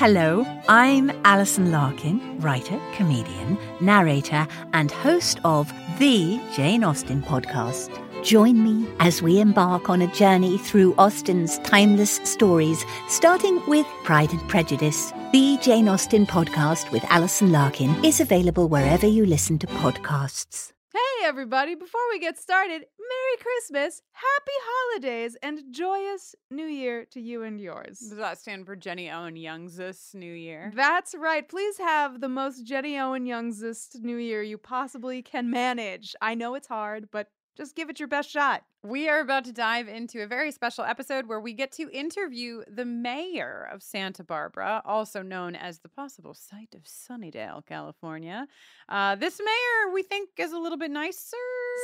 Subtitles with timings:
[0.00, 7.90] Hello, I'm Alison Larkin, writer, comedian, narrator, and host of the Jane Austen podcast.
[8.24, 14.32] Join me as we embark on a journey through Austen's timeless stories, starting with Pride
[14.32, 15.12] and Prejudice.
[15.32, 20.72] The Jane Austen podcast with Alison Larkin is available wherever you listen to podcasts.
[21.20, 27.20] Hey, everybody, before we get started, Merry Christmas, Happy Holidays, and Joyous New Year to
[27.20, 27.98] you and yours.
[27.98, 29.78] Does that stand for Jenny Owen Youngs
[30.14, 30.72] New Year?
[30.74, 31.46] That's right.
[31.46, 33.62] Please have the most Jenny Owen Youngs
[34.00, 36.16] New Year you possibly can manage.
[36.22, 38.64] I know it's hard, but just give it your best shot.
[38.82, 42.62] We are about to dive into a very special episode where we get to interview
[42.66, 48.48] the mayor of Santa Barbara, also known as the possible site of Sunnydale, California.
[48.88, 51.36] Uh, this mayor, we think, is a little bit nicer.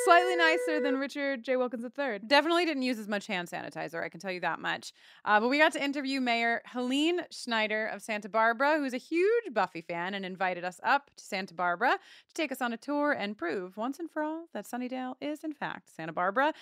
[0.06, 1.56] Slightly nicer than Richard J.
[1.56, 2.20] Wilkins III.
[2.26, 4.94] Definitely didn't use as much hand sanitizer, I can tell you that much.
[5.22, 9.52] Uh, but we got to interview Mayor Helene Schneider of Santa Barbara, who's a huge
[9.52, 11.98] Buffy fan and invited us up to Santa Barbara
[12.28, 15.44] to take us on a tour and prove once and for all that Sunnydale is,
[15.44, 16.54] in fact, Santa Barbara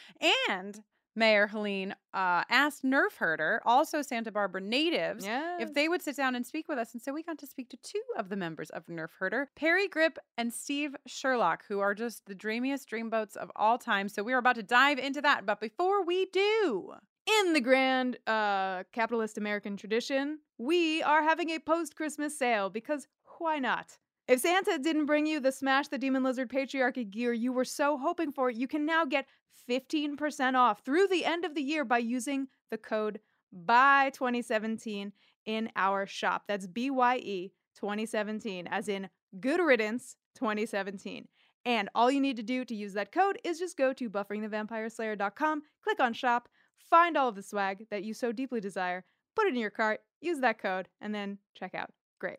[0.48, 0.82] and
[1.16, 5.60] Mayor Helene uh, asked Nerf Herder, also Santa Barbara natives, yes.
[5.60, 6.92] if they would sit down and speak with us.
[6.92, 9.88] And so we got to speak to two of the members of Nerf Herder, Parry
[9.88, 14.08] Gripp and Steve Sherlock, who are just the dreamiest dreamboats of all time.
[14.08, 15.46] So we are about to dive into that.
[15.46, 16.94] But before we do,
[17.26, 23.06] in the grand uh, capitalist American tradition, we are having a post Christmas sale because
[23.38, 23.98] why not?
[24.26, 27.98] If Santa didn't bring you the Smash the Demon Lizard patriarchy gear you were so
[27.98, 29.26] hoping for, you can now get
[29.68, 33.20] 15% off through the end of the year by using the code
[33.66, 35.12] BYE2017
[35.46, 36.44] in our shop.
[36.48, 39.08] That's BYE 2017, as in
[39.40, 41.28] Good Riddance 2017.
[41.66, 45.62] And all you need to do to use that code is just go to bufferingthevampireslayer.com,
[45.82, 46.48] click on shop,
[46.90, 49.04] find all of the swag that you so deeply desire,
[49.34, 51.90] put it in your cart, use that code, and then check out.
[52.20, 52.38] Great.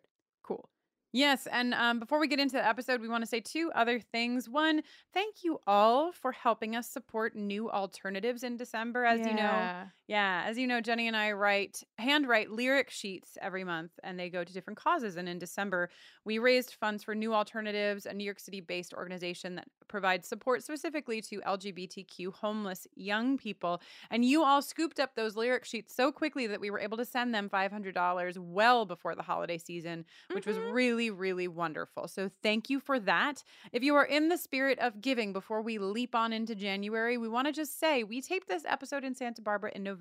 [1.15, 4.01] Yes, and um, before we get into the episode, we want to say two other
[4.01, 4.49] things.
[4.49, 4.81] One,
[5.13, 9.05] thank you all for helping us support new alternatives in December.
[9.05, 9.29] As yeah.
[9.29, 13.91] you know, yeah, as you know, Jenny and I write handwrite lyric sheets every month,
[14.03, 15.15] and they go to different causes.
[15.15, 15.89] And in December,
[16.23, 21.21] we raised funds for New Alternatives, a New York City-based organization that provides support specifically
[21.21, 23.81] to LGBTQ homeless young people.
[24.11, 27.05] And you all scooped up those lyric sheets so quickly that we were able to
[27.05, 30.61] send them five hundred dollars well before the holiday season, which mm-hmm.
[30.61, 32.07] was really, really wonderful.
[32.07, 33.43] So thank you for that.
[33.71, 37.27] If you are in the spirit of giving, before we leap on into January, we
[37.27, 39.94] want to just say we taped this episode in Santa Barbara in November.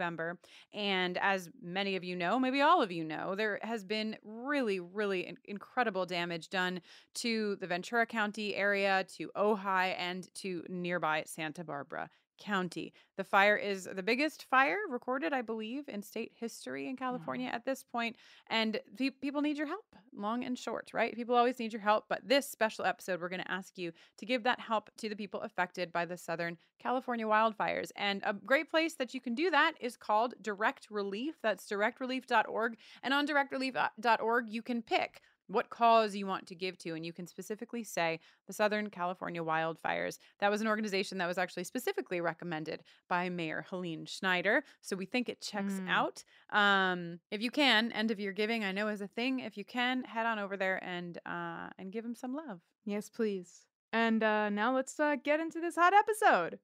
[0.73, 4.81] And as many of you know, maybe all of you know, there has been really,
[4.81, 6.81] really incredible damage done
[7.15, 12.93] to the Ventura County area, to Ojai, and to nearby Santa Barbara County.
[13.17, 17.05] The fire is the biggest fire recorded, I believe, in state history in mm-hmm.
[17.05, 17.95] California at this point.
[17.95, 18.17] point,
[18.49, 21.15] and pe- people need your help, long and short, right?
[21.15, 24.27] People always need your help, but this special episode, we're going to ask you to
[24.27, 27.91] give that help to the people affected by the Southern California wildfires.
[27.97, 31.37] And a great place that you can do that is called Direct Relief.
[31.43, 32.77] That's directrelief.org.
[33.03, 36.95] And on directrelief.org, you can pick what cause you want to give to.
[36.95, 40.19] And you can specifically say the Southern California wildfires.
[40.41, 44.65] That was an organization that was actually specifically recommended by Mayor Helene Schneider.
[44.81, 45.89] So we think it checks mm.
[45.89, 46.25] out.
[46.51, 49.41] Um, if you can, end of year giving, I know is a thing.
[49.41, 52.61] If you can, head on over there and uh, and give them some love.
[52.85, 53.67] Yes, please.
[53.93, 56.59] And uh, now let's uh, get into this hot episode.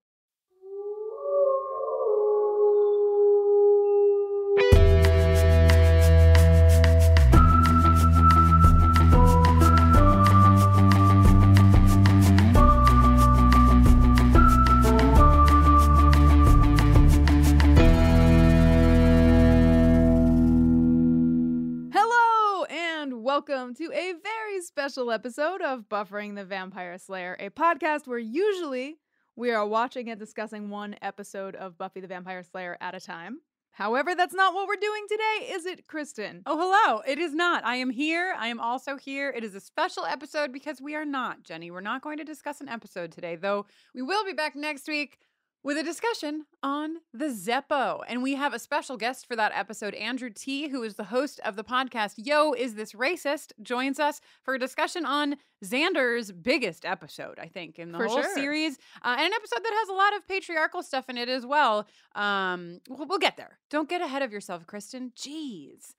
[23.40, 28.98] Welcome to a very special episode of Buffering the Vampire Slayer, a podcast where usually
[29.34, 33.38] we are watching and discussing one episode of Buffy the Vampire Slayer at a time.
[33.70, 36.42] However, that's not what we're doing today, is it, Kristin?
[36.44, 37.00] Oh, hello.
[37.06, 37.64] It is not.
[37.64, 38.34] I am here.
[38.38, 39.30] I am also here.
[39.34, 41.70] It is a special episode because we are not, Jenny.
[41.70, 43.64] We're not going to discuss an episode today, though
[43.94, 45.18] we will be back next week
[45.62, 48.00] with a discussion on the Zeppo.
[48.08, 49.94] And we have a special guest for that episode.
[49.94, 54.20] Andrew Ti, who is the host of the podcast Yo, Is This Racist, joins us
[54.42, 58.34] for a discussion on Xander's biggest episode, I think, in the for whole sure.
[58.34, 58.78] series.
[59.02, 61.86] Uh, and an episode that has a lot of patriarchal stuff in it as well.
[62.14, 63.58] Um, we'll, we'll get there.
[63.68, 65.12] Don't get ahead of yourself, Kristin.
[65.14, 65.94] Jeez.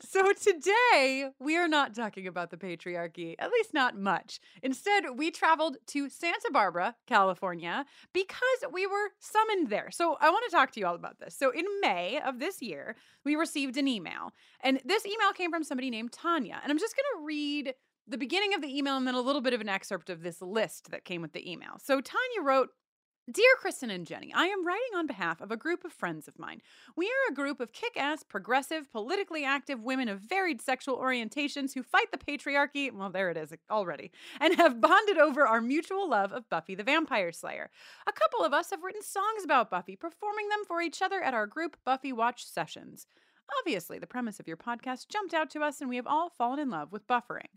[0.00, 4.38] So today, we are not talking about the patriarchy, at least not much.
[4.62, 8.40] Instead, we traveled to Santa Barbara, California, because
[8.72, 9.90] we were summoned there.
[9.90, 11.36] So I want to talk to you all about this.
[11.36, 15.64] So in May of this year, we received an email, and this email came from
[15.64, 16.60] somebody named Tanya.
[16.62, 17.74] And I'm just going to read
[18.06, 20.40] the beginning of the email and then a little bit of an excerpt of this
[20.40, 21.72] list that came with the email.
[21.82, 22.68] So Tanya wrote,
[23.30, 26.38] Dear Kristin and Jenny, I am writing on behalf of a group of friends of
[26.38, 26.62] mine.
[26.96, 31.74] We are a group of kick ass, progressive, politically active women of varied sexual orientations
[31.74, 36.08] who fight the patriarchy, well, there it is already, and have bonded over our mutual
[36.08, 37.68] love of Buffy the Vampire Slayer.
[38.06, 41.34] A couple of us have written songs about Buffy, performing them for each other at
[41.34, 43.06] our group Buffy Watch sessions.
[43.58, 46.58] Obviously, the premise of your podcast jumped out to us, and we have all fallen
[46.58, 47.52] in love with buffering.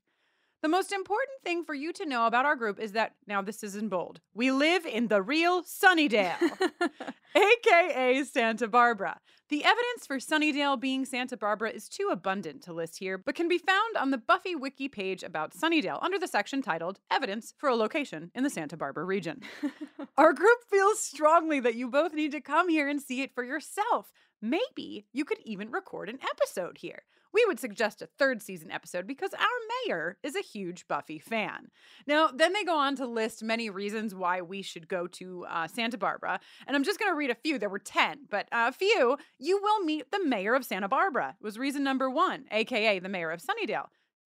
[0.62, 3.64] The most important thing for you to know about our group is that, now this
[3.64, 6.36] is in bold, we live in the real Sunnydale,
[7.36, 9.20] aka Santa Barbara.
[9.50, 13.48] The evidence for Sunnydale being Santa Barbara is too abundant to list here, but can
[13.48, 17.68] be found on the Buffy Wiki page about Sunnydale under the section titled Evidence for
[17.68, 19.42] a Location in the Santa Barbara region.
[20.18, 23.44] our group feels strongly that you both need to come here and see it for
[23.44, 24.12] yourself.
[24.44, 27.02] Maybe you could even record an episode here.
[27.34, 31.70] We would suggest a third season episode because our mayor is a huge Buffy fan.
[32.06, 35.68] Now, then they go on to list many reasons why we should go to uh,
[35.68, 36.40] Santa Barbara.
[36.68, 37.58] And I'm just going to read a few.
[37.58, 39.18] There were 10, but a few.
[39.40, 43.32] You will meet the mayor of Santa Barbara, was reason number one, aka the mayor
[43.32, 43.88] of Sunnydale.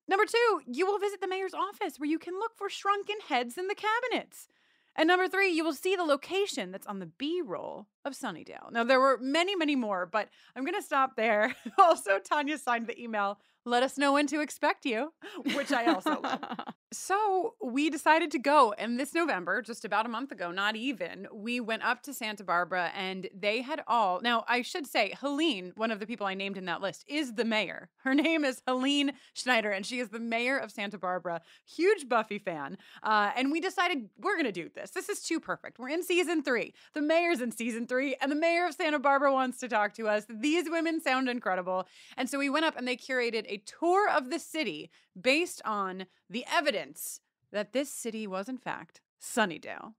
[0.07, 3.57] Number two, you will visit the mayor's office where you can look for shrunken heads
[3.57, 4.48] in the cabinets.
[4.95, 8.71] And number three, you will see the location that's on the B roll of Sunnydale.
[8.71, 11.55] Now, there were many, many more, but I'm going to stop there.
[11.79, 15.13] also, Tanya signed the email let us know when to expect you,
[15.53, 16.39] which I also love.
[16.93, 18.73] So we decided to go.
[18.77, 22.43] And this November, just about a month ago, not even, we went up to Santa
[22.43, 24.19] Barbara and they had all.
[24.19, 27.35] Now, I should say, Helene, one of the people I named in that list, is
[27.35, 27.89] the mayor.
[28.03, 31.41] Her name is Helene Schneider, and she is the mayor of Santa Barbara.
[31.65, 32.77] Huge Buffy fan.
[33.03, 34.91] Uh, and we decided we're going to do this.
[34.91, 35.79] This is too perfect.
[35.79, 36.73] We're in season three.
[36.93, 40.09] The mayor's in season three, and the mayor of Santa Barbara wants to talk to
[40.09, 40.25] us.
[40.29, 41.88] These women sound incredible.
[42.17, 46.06] And so we went up and they curated a tour of the city based on
[46.30, 47.22] the evidence
[47.52, 49.94] that this city was, in fact, Sunnydale.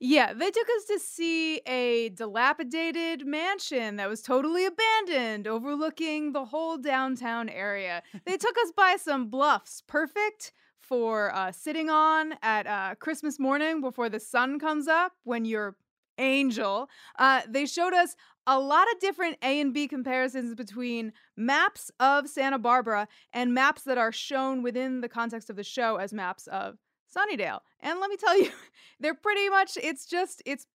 [0.00, 6.46] Yeah, they took us to see a dilapidated mansion that was totally abandoned, overlooking the
[6.46, 8.02] whole downtown area.
[8.24, 13.80] they took us by some bluffs, perfect for uh, sitting on at uh, Christmas morning
[13.80, 15.76] before the sun comes up when you're
[16.18, 16.88] angel.
[17.18, 22.28] Uh, they showed us a lot of different A and B comparisons between maps of
[22.28, 26.46] Santa Barbara and maps that are shown within the context of the show as maps
[26.46, 26.76] of
[27.14, 27.60] Sunnydale.
[27.80, 28.50] And let me tell you,
[29.00, 30.66] they're pretty much, it's just, it's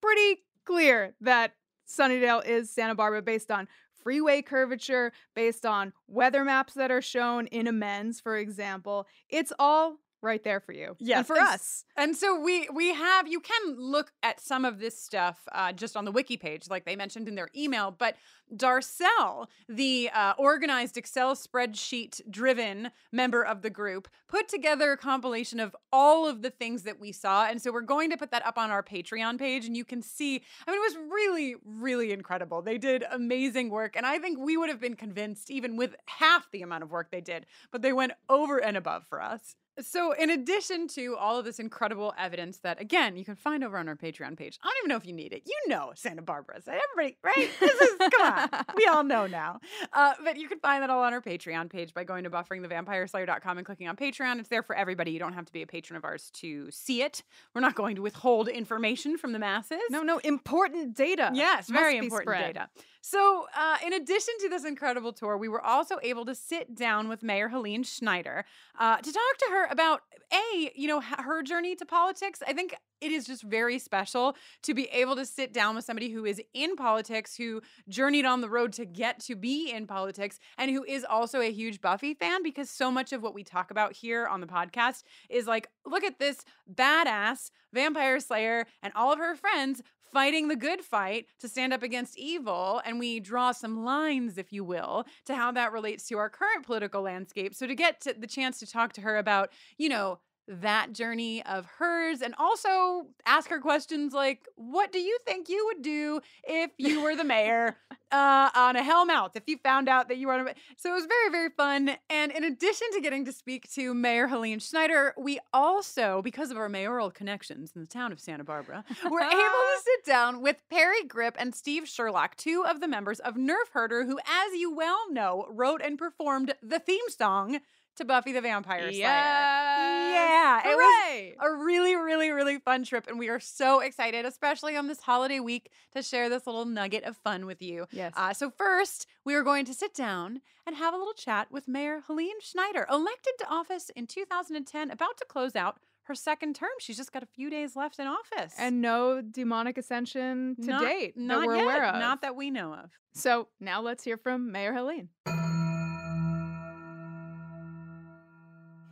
[0.00, 1.54] pretty clear that
[1.88, 3.68] Sunnydale is Santa Barbara based on
[4.02, 9.06] freeway curvature, based on weather maps that are shown in amends, for example.
[9.28, 10.96] It's all right there for you.
[10.98, 11.84] Yes, and for and, us.
[11.96, 15.96] And so we we have you can look at some of this stuff uh, just
[15.96, 17.94] on the wiki page, like they mentioned in their email.
[17.96, 18.16] But
[18.54, 25.60] Darcel, the uh, organized Excel spreadsheet driven member of the group, put together a compilation
[25.60, 28.44] of all of the things that we saw, and so we're going to put that
[28.44, 30.42] up on our Patreon page, and you can see.
[30.66, 32.62] I mean, it was really really incredible.
[32.62, 36.50] They did amazing work, and I think we would have been convinced even with half
[36.50, 39.54] the amount of work they did, but they went over and above for us.
[39.82, 43.78] So, in addition to all of this incredible evidence that, again, you can find over
[43.78, 45.42] on our Patreon page, I don't even know if you need it.
[45.46, 46.60] You know Santa Barbara.
[46.62, 47.50] So everybody, right?
[47.60, 48.64] This is, come on.
[48.76, 49.60] We all know now.
[49.92, 53.58] Uh, but you can find that all on our Patreon page by going to bufferingthevampireslayer.com
[53.58, 54.38] and clicking on Patreon.
[54.38, 55.10] It's there for everybody.
[55.10, 57.22] You don't have to be a patron of ours to see it.
[57.54, 59.80] We're not going to withhold information from the masses.
[59.90, 61.30] No, no, important data.
[61.34, 62.54] Yes, very important spread.
[62.54, 62.68] data.
[63.02, 67.08] So, uh, in addition to this incredible tour, we were also able to sit down
[67.08, 68.44] with Mayor Helene Schneider
[68.78, 72.42] uh, to talk to her about a, you know, her journey to politics.
[72.46, 76.10] I think it is just very special to be able to sit down with somebody
[76.10, 80.38] who is in politics, who journeyed on the road to get to be in politics,
[80.58, 83.70] and who is also a huge Buffy fan because so much of what we talk
[83.70, 89.12] about here on the podcast is like, look at this badass vampire slayer and all
[89.12, 89.82] of her friends
[90.12, 92.80] fighting the good fight to stand up against evil.
[92.84, 96.64] And we draw some lines, if you will, to how that relates to our current
[96.64, 97.54] political landscape.
[97.54, 101.44] So to get to the chance to talk to her about, you know, that journey
[101.46, 106.20] of hers and also ask her questions like what do you think you would do
[106.42, 107.76] if you were the mayor
[108.12, 110.54] uh, on a Hellmouth if you found out that you were on a.
[110.76, 111.96] So it was very, very fun.
[112.08, 116.56] And in addition to getting to speak to Mayor Helene Schneider, we also, because of
[116.56, 120.56] our mayoral connections in the town of Santa Barbara, were able to sit down with
[120.70, 124.74] Parry Gripp and Steve Sherlock, two of the members of Nerf Herder, who, as you
[124.74, 127.60] well know, wrote and performed the theme song
[127.96, 129.00] to Buffy the Vampire Slayer.
[129.02, 131.36] Yeah, it was Hooray!
[131.38, 135.38] a really, really, really fun trip, and we are so excited, especially on this holiday
[135.38, 137.86] week, to share this little nugget of fun with you.
[137.90, 137.99] Yes.
[138.16, 141.68] Uh, so first, we are going to sit down and have a little chat with
[141.68, 146.70] Mayor Helene Schneider, elected to office in 2010, about to close out her second term.
[146.80, 150.82] She's just got a few days left in office, and no demonic ascension to not,
[150.82, 152.00] date not that we're yet, aware of.
[152.00, 152.90] not that we know of.
[153.12, 155.08] So now let's hear from Mayor Helene.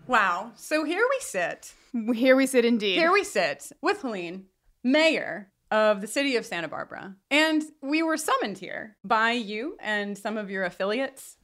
[0.06, 0.52] Wow.
[0.54, 1.74] So here we sit.
[2.14, 2.94] Here we sit indeed.
[2.94, 4.46] Here we sit with Helene,
[4.82, 7.14] mayor of the city of Santa Barbara.
[7.30, 11.36] And we were summoned here by you and some of your affiliates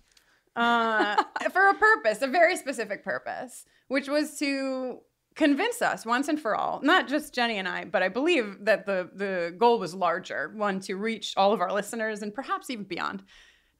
[0.56, 5.00] uh, for a purpose, a very specific purpose, which was to
[5.34, 8.86] convince us once and for all, not just Jenny and I, but I believe that
[8.86, 12.84] the, the goal was larger one, to reach all of our listeners and perhaps even
[12.84, 13.24] beyond,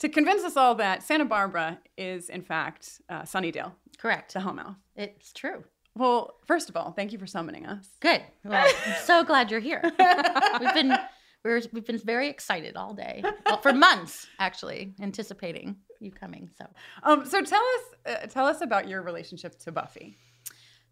[0.00, 4.34] to convince us all that Santa Barbara is, in fact, uh, Sunnydale, Correct.
[4.34, 4.76] the Hellmouth.
[4.96, 5.64] It's true.
[5.96, 7.86] Well, first of all, thank you for summoning us.
[8.00, 8.22] Good.
[8.44, 9.80] Well, I'm so glad you're here.
[10.60, 10.96] we've been
[11.44, 16.50] we're, we've been very excited all day, well, for months actually, anticipating you coming.
[16.56, 16.66] So,
[17.02, 20.16] Um, so tell us, uh, tell us about your relationship to Buffy.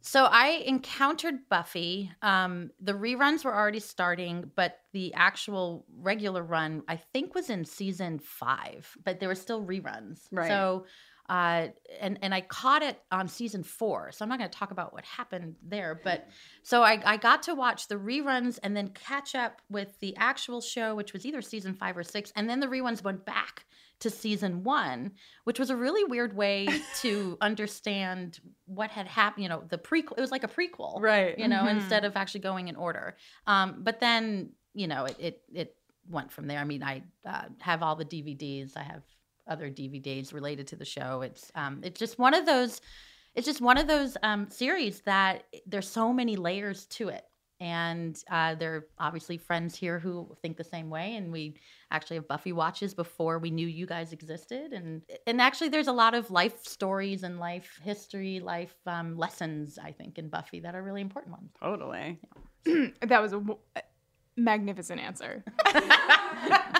[0.02, 2.12] so I encountered Buffy.
[2.20, 7.64] Um, the reruns were already starting, but the actual regular run I think was in
[7.64, 10.20] season five, but there were still reruns.
[10.30, 10.48] Right.
[10.48, 10.84] So.
[11.32, 14.70] Uh, and and I caught it on season four, so I'm not going to talk
[14.70, 15.98] about what happened there.
[16.04, 16.28] But
[16.62, 20.60] so I, I got to watch the reruns and then catch up with the actual
[20.60, 23.64] show, which was either season five or six, and then the reruns went back
[24.00, 25.12] to season one,
[25.44, 26.68] which was a really weird way
[27.00, 29.42] to understand what had happened.
[29.44, 30.18] You know, the prequel.
[30.18, 31.38] It was like a prequel, Right.
[31.38, 31.76] You know, Mhm.
[31.76, 33.16] instead of actually going in order.
[33.46, 35.76] Um, but then you know, it it it
[36.10, 36.58] went from there.
[36.58, 38.76] I mean, I uh, have all the DVDs.
[38.76, 39.02] I have
[39.48, 41.22] other DVDs related to the show.
[41.22, 42.80] It's um, it's just one of those.
[43.34, 47.24] It's just one of those um, series that there's so many layers to it,
[47.60, 51.16] and uh, there are obviously friends here who think the same way.
[51.16, 51.56] And we
[51.90, 55.92] actually have Buffy watches before we knew you guys existed, and and actually there's a
[55.92, 60.74] lot of life stories and life history, life um, lessons I think in Buffy that
[60.74, 61.50] are really important ones.
[61.60, 62.18] Totally.
[63.00, 63.82] that was a w- a
[64.36, 65.44] magnificent answer.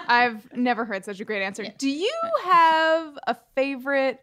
[0.07, 1.63] I've never heard such a great answer.
[1.65, 1.71] Yeah.
[1.79, 2.13] Do you
[2.45, 4.21] have a favorite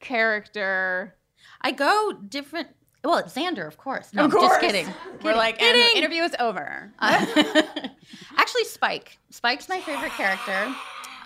[0.00, 1.14] character?
[1.60, 2.68] I go different.
[3.02, 4.12] Well, it's Xander, of course.
[4.14, 4.48] No, of course.
[4.48, 4.86] just kidding.
[4.86, 5.36] We're Kidding.
[5.36, 6.90] like, and the interview is over.
[6.98, 7.26] Uh,
[8.38, 9.18] actually, Spike.
[9.30, 10.74] Spike's my favorite character.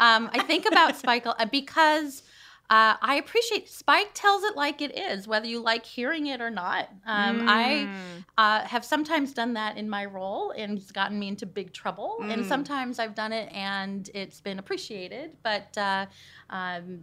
[0.01, 2.23] Um, I think about Spike because
[2.71, 6.51] uh, I appreciate Spike tells it like it is, whether you like hearing it or
[6.51, 6.89] not.
[7.07, 8.25] Um, I Mm.
[8.37, 12.19] uh, have sometimes done that in my role and it's gotten me into big trouble.
[12.29, 12.45] And Mm.
[12.45, 15.31] sometimes I've done it and it's been appreciated.
[15.43, 16.07] But, uh,
[16.51, 17.01] um,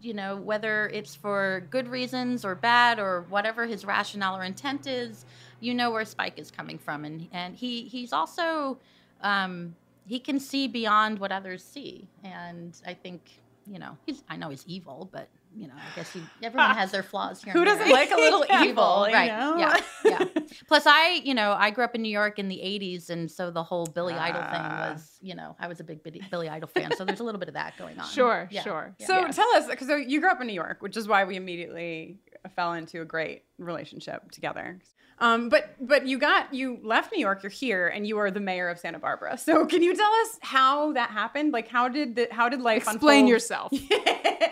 [0.00, 4.86] you know, whether it's for good reasons or bad or whatever his rationale or intent
[4.86, 5.26] is,
[5.60, 7.04] you know where Spike is coming from.
[7.04, 8.78] And, and he, he's also,
[9.20, 9.76] um,
[10.06, 12.08] he can see beyond what others see.
[12.24, 16.12] And I think, you know, he's, I know he's evil, but, you know, I guess
[16.12, 17.52] he, everyone has their flaws here.
[17.52, 17.92] Who and doesn't right?
[17.92, 18.64] like a little Yeah.
[18.64, 19.06] evil?
[19.08, 19.56] you right know?
[19.58, 20.24] yeah yeah
[20.68, 23.50] plus i you know i grew up in new york in the 80s and so
[23.50, 24.92] the whole billy idol thing Ah.
[24.94, 27.38] was you know i was a big billy, billy idol fan so there's a little
[27.38, 28.62] bit of that going on Sure, Yeah.
[28.62, 28.94] sure.
[28.98, 29.06] Yeah.
[29.06, 29.36] So Yes.
[29.36, 32.18] tell us, because so you grew up in New York, which is why we immediately
[32.56, 34.80] fell into a great relationship together.
[35.22, 38.40] Um, but but you got you left New York, you're here, and you are the
[38.40, 39.38] mayor of Santa Barbara.
[39.38, 41.52] So can you tell us how that happened?
[41.52, 43.30] Like how did the, how did life Explain unfold?
[43.30, 43.72] yourself.
[43.72, 44.51] yeah,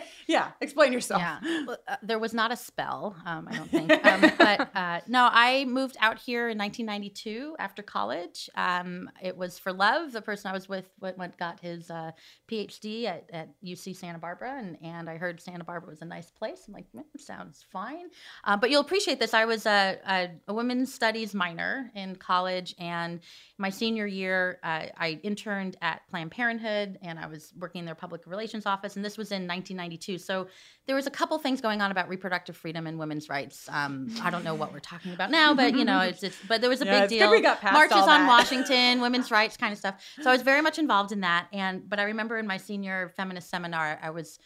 [0.61, 1.21] explain yourself.
[1.21, 3.91] Yeah, Well, uh, there was not a spell, um, I don't think.
[4.11, 8.49] Um, but uh, no, I moved out here in 1992 after college.
[8.55, 10.11] Um, it was for love.
[10.11, 12.11] The person I was with went, went got his uh,
[12.49, 16.31] PhD at, at UC Santa Barbara, and, and I heard Santa Barbara was a nice
[16.31, 16.63] place.
[16.67, 18.07] I'm like, "Mm, sounds fine.
[18.43, 19.33] Uh, but you'll appreciate this.
[19.33, 23.19] I was a, a, a women's studies minor in college, and
[23.57, 27.95] my senior year, uh, I interned at Planned Parenthood, and I was working in their
[27.95, 28.95] public relations office.
[28.95, 30.10] And this was in 1992.
[30.17, 30.47] So
[30.87, 33.69] there was a couple things going on about reproductive freedom and women's rights.
[33.69, 36.61] Um, I don't know what we're talking about now, but you know, it's, it's but
[36.61, 37.31] there was a Yeah, big deal.
[37.31, 38.27] we got past Marches on that.
[38.27, 40.03] Washington, women's rights kind of stuff.
[40.21, 41.47] So I was very much involved in that.
[41.53, 44.39] And but I remember in my senior feminist seminar, I was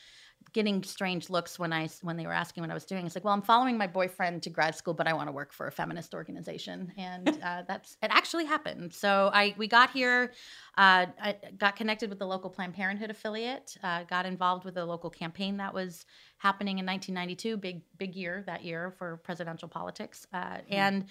[0.55, 3.05] getting strange looks when I when they were asking what I was doing.
[3.05, 5.51] It's like, well, I'm following my boyfriend to grad school, but I want to work
[5.51, 8.09] for a feminist organization, and uh, that's it.
[8.09, 8.93] Actually happened.
[8.93, 10.31] So I we got here,
[10.77, 14.85] uh, I got connected with the local Planned Parenthood affiliate, uh, got involved with a
[14.85, 16.05] local campaign that was
[16.37, 20.73] happening in 1992, big big year that year for presidential politics, mm-hmm.
[20.73, 21.05] and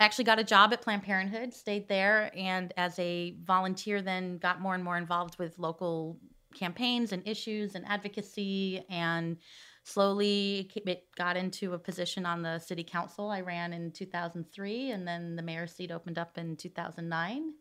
[0.00, 4.60] actually got a job at Planned Parenthood, stayed there, and as a volunteer, then got
[4.60, 6.18] more and more involved with local
[6.52, 9.36] campaigns and issues and advocacy and
[9.84, 15.08] slowly it got into a position on the city council i ran in 2003 and
[15.08, 17.52] then the mayor seat opened up in 2009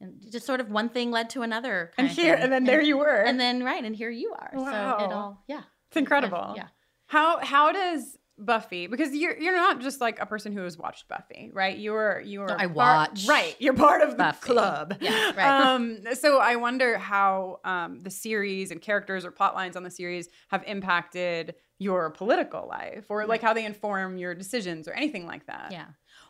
[0.00, 2.80] and just sort of one thing led to another and here and then and, there
[2.80, 3.22] you were.
[3.22, 4.50] and then right and here you are.
[4.54, 4.98] Wow.
[4.98, 5.62] so it all yeah.
[5.88, 6.54] It's incredible.
[6.56, 6.68] Yeah.
[7.06, 11.08] How how does Buffy because you're you're not just like a person who has watched
[11.08, 11.78] Buffy, right?
[11.78, 13.54] You're you're no, I watch right.
[13.58, 14.38] You're part of Buffy.
[14.40, 14.96] the club.
[15.00, 15.74] Yeah, right.
[15.74, 19.90] Um, so I wonder how um, the series and characters or plot lines on the
[19.90, 25.26] series have impacted your political life, or like how they inform your decisions, or anything
[25.26, 25.68] like that.
[25.72, 25.86] Yeah.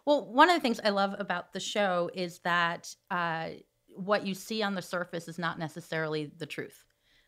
[0.07, 3.49] Well, one of the things I love about the show is that uh,
[3.95, 6.85] what you see on the surface is not necessarily the truth.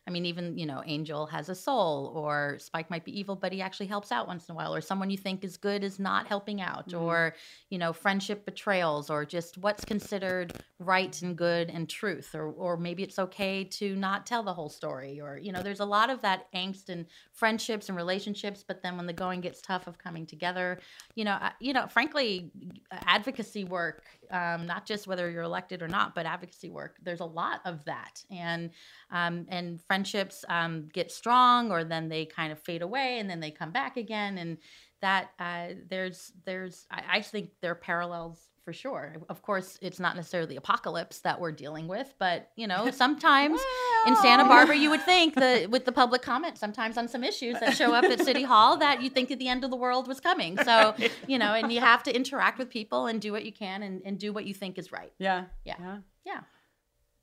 [0.06, 3.52] I mean, even, you know, Angel has a soul, or Spike might be evil, but
[3.52, 6.00] he actually helps out once in a while, or someone you think is good is
[6.00, 7.02] not helping out, mm-hmm.
[7.02, 7.35] or,
[7.71, 12.76] you know, friendship betrayals, or just what's considered right and good and truth, or, or
[12.76, 16.11] maybe it's okay to not tell the whole story, or, you know, there's a lot
[16.11, 19.99] of that angst in friendships and relationships, but then when the going gets tough of
[19.99, 20.80] coming together,
[21.14, 22.50] you know, you know, frankly,
[22.90, 27.24] advocacy work, um, not just whether you're elected or not, but advocacy work, there's a
[27.24, 28.22] lot of that.
[28.30, 28.70] And,
[29.10, 33.40] um, and friendships um, get strong or then they kind of fade away and then
[33.40, 34.58] they come back again and
[35.02, 39.16] that uh, there's there's I, I, think there are parallels for sure.
[39.28, 43.59] Of course it's not necessarily the apocalypse that we're dealing with but you know sometimes
[43.59, 44.14] well.
[44.14, 47.59] in santa barbara you would think that with the public comment sometimes on some issues
[47.61, 50.09] that show up at city hall that you think that the end of the world
[50.09, 50.57] was coming.
[50.64, 50.95] So
[51.26, 54.02] you know and you have to interact with people and do what you can and,
[54.04, 55.12] and do what you think is right.
[55.19, 55.45] Yeah.
[55.64, 55.76] Yeah.
[55.78, 56.40] Yeah, yeah.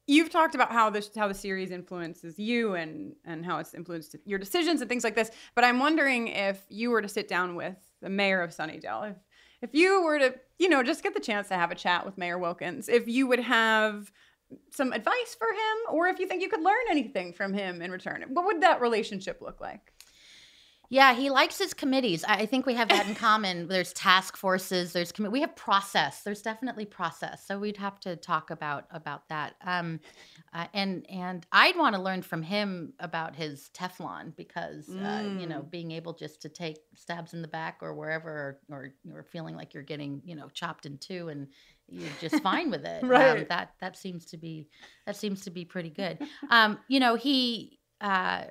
[0.08, 4.16] You've talked about how this how the series influences you and and how it's influenced
[4.26, 7.56] your decisions and things like this but i'm wondering if you were to sit down
[7.56, 9.18] with the mayor of sunnydale if
[9.62, 12.18] if you were to you know just get the chance to have a chat with
[12.18, 14.12] mayor wilkins if you would have
[14.72, 17.92] some advice for him or if you think you could learn anything from him in
[17.92, 19.94] return what would that relationship look like
[20.92, 22.26] yeah, he likes his committees.
[22.28, 23.68] I think we have that in common.
[23.70, 24.92] There's task forces.
[24.92, 26.24] There's com- we have process.
[26.24, 27.46] There's definitely process.
[27.46, 29.54] So we'd have to talk about about that.
[29.64, 30.00] Um,
[30.52, 35.06] uh, and and I'd want to learn from him about his Teflon because mm.
[35.06, 35.70] uh, you know mm.
[35.70, 39.76] being able just to take stabs in the back or wherever or or feeling like
[39.76, 41.48] you're getting you know chopped in two and
[41.88, 43.04] you're just fine with it.
[43.06, 43.42] right.
[43.42, 44.68] Um, that that seems to be
[45.06, 46.18] that seems to be pretty good.
[46.50, 47.76] Um, you know he.
[48.02, 48.46] Uh,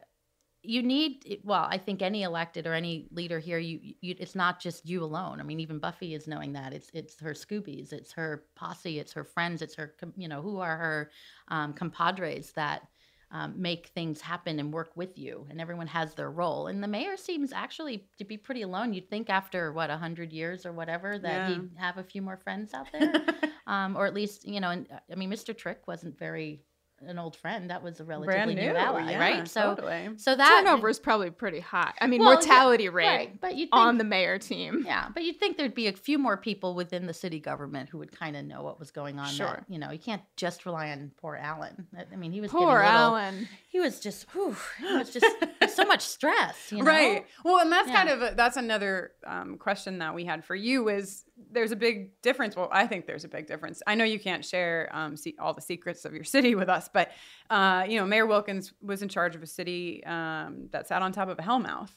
[0.63, 4.61] you need well i think any elected or any leader here you, you it's not
[4.61, 5.41] just you alone.
[5.41, 6.73] I mean even buffy is knowing that.
[6.73, 10.59] It's it's her scoobies it's her posse it's her friends it's her you know who
[10.59, 11.11] are her
[11.49, 12.83] um, compadres that
[13.31, 16.69] um, make things happen and work with you and everyone has their role.
[16.69, 18.95] And the mayor seems actually to be pretty alone.
[18.95, 21.57] You'd think after what 100 years or whatever that yeah.
[21.57, 23.13] he'd have a few more friends out there
[23.69, 26.63] um, or at least you know and i mean mr trick wasn't very
[27.07, 29.49] an old friend that was a relatively new, new, ally, yeah, right?
[29.49, 30.11] So, totally.
[30.17, 31.93] so that turnover is probably pretty high.
[32.01, 33.41] I mean, well, mortality yeah, rate, right.
[33.41, 35.09] but you on the mayor team, yeah.
[35.13, 38.13] But you'd think there'd be a few more people within the city government who would
[38.13, 39.29] kind of know what was going on.
[39.29, 41.87] Sure, that, you know, you can't just rely on poor Alan.
[42.13, 43.49] I mean, he was poor little, Alan.
[43.69, 45.27] He was just, whew, he was just
[45.75, 46.71] so much stress.
[46.71, 46.85] You know?
[46.85, 47.27] Right.
[47.45, 47.95] Well, and that's yeah.
[47.95, 51.77] kind of a, that's another um, question that we had for you is there's a
[51.77, 52.57] big difference.
[52.57, 53.83] Well, I think there's a big difference.
[53.87, 56.89] I know you can't share um, see, all the secrets of your city with us,
[56.93, 57.11] but
[57.51, 61.13] uh, you know, Mayor Wilkins was in charge of a city um, that sat on
[61.13, 61.91] top of a hellmouth,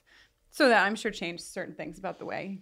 [0.49, 2.60] so that I'm sure changed certain things about the way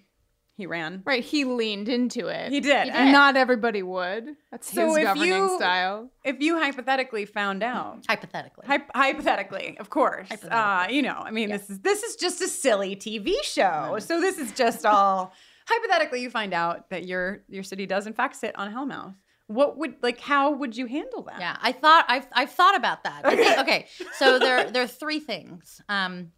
[0.59, 1.01] he ran.
[1.05, 2.51] Right, he leaned into it.
[2.51, 2.95] He did, he did.
[2.95, 4.35] and not everybody would.
[4.51, 6.11] That's so his governing you, style.
[6.23, 10.49] If you hypothetically found out, hypothetically, hy- hypothetically, of course, hypothetically.
[10.51, 11.57] Uh, you know, I mean, yeah.
[11.57, 15.33] this is this is just a silly TV show, so this is just all
[15.69, 19.13] hypothetically you find out that your your city does in fact sit on hellmouth
[19.47, 23.03] what would like how would you handle that yeah i thought i've, I've thought about
[23.03, 23.59] that okay.
[23.59, 26.31] okay so there there are three things um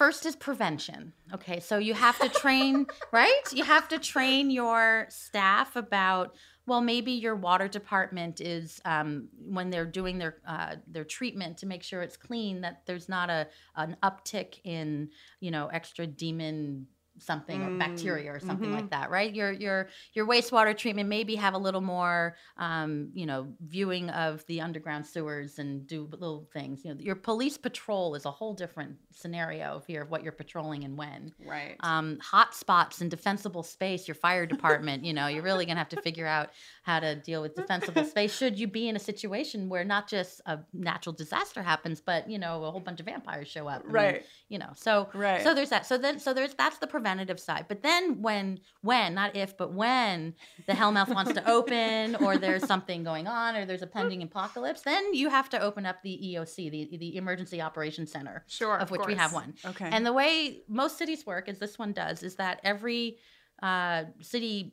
[0.00, 1.12] first is prevention.
[1.34, 3.42] Okay so you have to train right?
[3.52, 6.34] You have to train your staff about
[6.66, 11.66] well maybe your water department is um, when they're doing their uh, their treatment to
[11.66, 15.10] make sure it's clean that there's not a an uptick in
[15.40, 16.86] you know extra demon
[17.20, 18.74] something or Mm, bacteria or something mhm.
[18.74, 19.34] like that, right?
[19.34, 24.44] Your your your wastewater treatment maybe have a little more, um, you know, viewing of
[24.46, 26.84] the underground sewers and do little things.
[26.84, 30.84] You know, your police patrol is a whole different scenario here of what you're patrolling
[30.84, 31.32] and when.
[31.38, 31.76] Right.
[31.80, 35.88] Um, hot spots and defensible space, your fire department, you know, you're really gonna have
[35.90, 36.50] to figure out
[36.82, 38.34] how to deal with defensible space.
[38.34, 42.38] Should you be in a situation where not just a natural disaster happens, but you
[42.38, 43.84] know, a whole bunch of vampires show up.
[43.88, 44.26] I mean, right.
[44.48, 45.42] you know, so Right.
[45.42, 45.86] so there's that.
[45.86, 47.66] So then, so there's that's the preventative side.
[47.68, 50.34] But then when, when, not if, but when
[50.66, 54.82] the Hellmouth wants to open, or there's something going on, or there's a pending apocalypse,
[54.82, 58.78] then you have to open up the EOC, the the Emergency Operations Center, Sure.
[58.78, 59.54] of which we have one.
[59.66, 59.88] okay.
[59.90, 63.18] And the way most cities work, as this one does, is that every
[63.62, 64.72] uh, city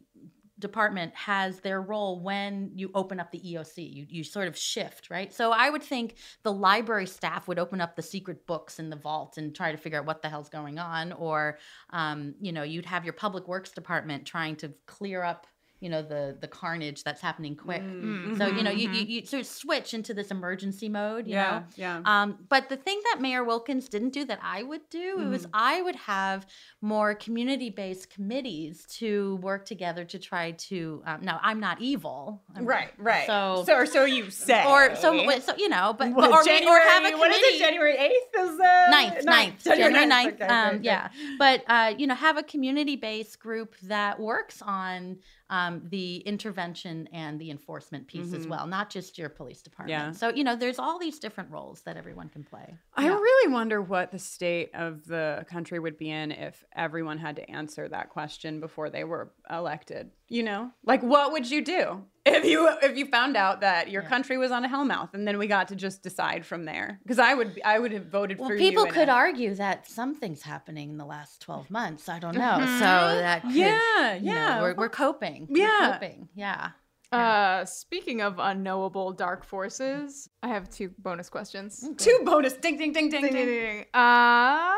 [0.60, 3.94] department has their role when you open up the EOC.
[3.94, 5.34] You, you sort of shift, right?
[5.34, 8.96] So I would think the library staff would open up the secret books in the
[8.96, 11.12] vault and try to figure out what the hell's going on.
[11.14, 11.60] Or,
[11.92, 15.48] um, you know, you'd have your public works department trying to clear up,
[15.80, 17.82] you know, the the carnage that's happening quick.
[17.84, 21.28] Mm, So you know, mhm, you, you you sort of switch into this emergency mode.
[21.28, 22.02] You yeah, know, yeah.
[22.06, 25.46] um, but the thing that Mayor Wilkins didn't do that I would do, it was
[25.46, 25.50] Mhm.
[25.54, 26.48] I would have
[26.82, 31.04] more community based committees to work together to try to.
[31.06, 32.42] Um, now, I'm not evil.
[32.56, 33.28] I'm- right, right.
[33.28, 36.66] So, so, so you say, or so, so you know, but, Well, but or, may-
[36.66, 37.60] or have a January- what is it?
[37.60, 40.34] January eighth is uh, Ninth, ninth, January 9th.
[40.34, 45.18] Okay, um, okay, yeah, but uh, you know, have a community-based group that works on
[45.50, 48.50] um, the intervention and the enforcement piece as Mhm.
[48.50, 49.90] well, not just your police department.
[49.92, 50.12] Yeah.
[50.12, 52.78] So you know, there's all these different roles that everyone can play.
[52.96, 53.14] I Yeah.
[53.18, 57.50] really wonder what the state of the country would be in if everyone had to
[57.50, 60.12] answer that question before they were elected.
[60.30, 64.04] You know, like what would you do if you if you found out that your
[64.04, 64.10] Yeah.
[64.10, 67.00] country was on a hellmouth and then we got to just decide from there?
[67.04, 68.90] Because I would I would have voted Well, for people you.
[68.90, 72.10] in could a- argue that something's happening in the last 12 months.
[72.10, 72.58] I don't know.
[72.60, 72.86] So
[73.22, 74.62] that could, Yeah, you know, yeah.
[74.62, 75.48] we're, we're coping.
[75.50, 75.92] We're Yeah.
[75.94, 76.28] coping.
[76.36, 76.72] Yeah.
[77.10, 81.88] Uh, speaking of unknowable dark forces, I have two bonus questions.
[81.98, 83.46] Two bonus ding ding ding ding Ding, ding, ding.
[83.46, 83.86] ding, ding.
[83.94, 84.76] Um,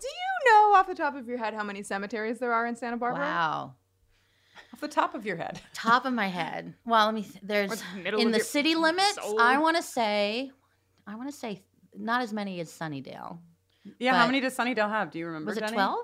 [0.00, 2.76] do you know off the top of your head how many cemeteries there are in
[2.76, 3.20] Santa Barbara?
[3.24, 3.74] Wow.
[4.72, 5.60] Off the top of your head.
[5.74, 6.74] Top of my head.
[6.84, 9.40] Well, let me, th- there's, the in the your city limits, soul?
[9.40, 10.50] I want to say,
[11.06, 11.62] I want to say
[11.96, 13.38] not as many as Sunnydale.
[13.98, 15.10] Yeah, how many does Sunnydale have?
[15.10, 15.48] Do you remember?
[15.50, 15.74] Was it Jenny?
[15.74, 15.98] 12?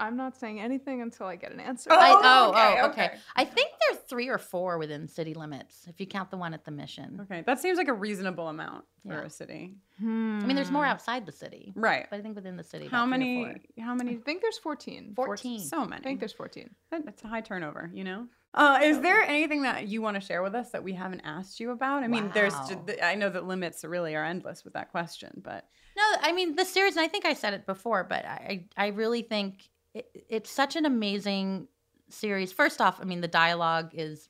[0.00, 1.90] I'm not saying anything until I get an answer.
[1.92, 3.04] Oh, I, oh, okay, oh, okay.
[3.06, 3.16] okay.
[3.36, 6.54] I think there are three or four within city limits, if you count the one
[6.54, 7.20] at the mission.
[7.22, 9.24] Okay, that seems like a reasonable amount for Yeah.
[9.26, 9.76] a city.
[10.00, 10.74] I mean, there's Hmm.
[10.74, 12.06] more outside the city, Right.
[12.10, 12.86] but I think within the city.
[12.88, 13.60] How about three or many?
[13.76, 13.84] four.
[13.84, 15.12] How I think there's 14.
[15.14, 15.60] Four- Four- 14.
[15.60, 16.00] So many.
[16.00, 16.74] I think there's 14.
[16.90, 18.26] That- That's a high turnover, you know.
[18.52, 21.60] Uh, is there anything that you want to share with us that we haven't asked
[21.60, 22.02] you about?
[22.02, 22.52] I mean, there's.
[22.54, 22.82] Wow.
[22.86, 25.68] the- I know that limits really are endless with that question, but
[26.00, 26.96] No, I mean the series.
[26.96, 30.76] And I think I said it before, but I I really think it, it's such
[30.76, 31.68] an amazing
[32.08, 32.52] series.
[32.52, 34.28] First off, I mean the dialogue is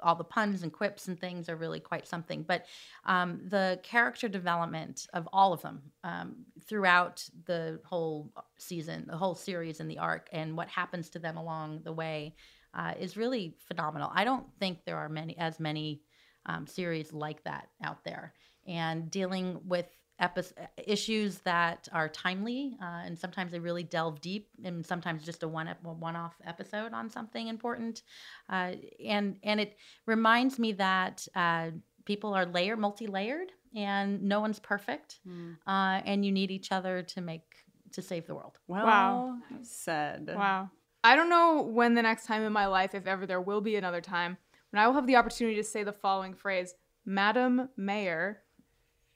[0.00, 2.44] all the puns and quips and things are really quite something.
[2.44, 2.66] But
[3.04, 9.34] um, the character development of all of them um, throughout the whole season, the whole
[9.34, 12.36] series, and the arc, and what happens to them along the way
[12.74, 14.10] uh, is really phenomenal.
[14.14, 16.02] I don't think there are many as many
[16.46, 18.34] um, series like that out there,
[18.66, 19.86] and dealing with
[20.18, 20.42] epi-
[20.86, 25.48] issues that are timely, uh, and sometimes they really delve deep, and sometimes just a
[25.48, 28.02] one ep- one-off episode on something important.
[28.48, 28.72] Uh,
[29.04, 31.70] and and it reminds me that uh,
[32.04, 35.20] people are layer multi-layered, and no one's perfect,
[35.66, 37.56] uh, and you need each other to make
[37.92, 38.58] to save the world.
[38.68, 39.38] well Wow.
[39.62, 40.30] said.
[40.34, 40.70] Wow.
[41.04, 43.76] I don't know when the next time in my life, if ever there will be
[43.76, 44.38] another time,
[44.70, 48.42] when I will have the opportunity to say the following phrase Madam Mayor,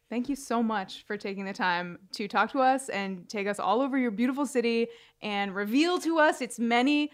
[0.08, 3.58] thank you so much for taking the time to talk to us and take us
[3.58, 4.88] all over your beautiful city
[5.22, 7.10] and reveal to us its many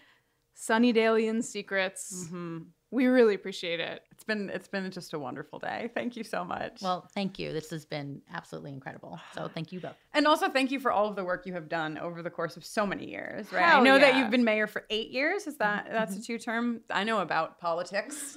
[0.57, 2.29] Sunnydalian secrets.
[2.31, 2.67] Mhm.
[2.93, 4.03] We really appreciate it.
[4.11, 5.91] It's been it's been just a wonderful day.
[5.95, 6.83] Thank you so much.
[6.83, 7.51] Well, thank you.
[7.53, 9.19] This has been absolutely incredible.
[9.35, 9.97] So thank you both.
[10.13, 12.59] and also thank you for all of the work you have done over the course
[12.59, 13.51] of so many years.
[13.51, 13.65] Right.
[13.65, 15.47] I Hell know that you've been mayor for eight years.
[15.47, 16.83] Is that that's a two term?
[16.91, 18.37] I know about politics.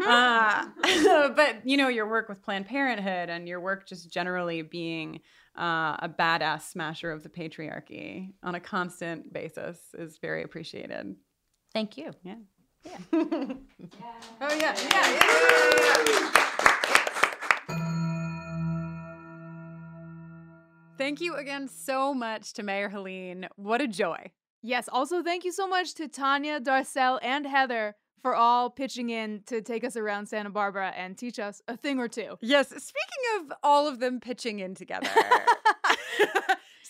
[0.00, 0.66] uh,
[1.34, 5.20] but you know your work with Planned Parenthood and your work just generally being
[5.58, 11.16] uh, a badass smasher of the patriarchy on a constant basis is very appreciated.
[11.72, 12.12] Thank you.
[12.22, 12.36] Yeah.
[12.84, 12.98] Yeah.
[13.12, 14.76] oh yeah.
[14.76, 15.18] Yeah.
[15.20, 16.46] yeah.
[20.98, 23.48] Thank you again so much to Mayor Helene.
[23.56, 24.32] What a joy.
[24.62, 29.42] Yes, also thank you so much to Tanya, Darcel, and Heather for all pitching in
[29.46, 32.36] to take us around Santa Barbara and teach us a thing or two.
[32.40, 35.08] Yes, speaking of all of them pitching in together.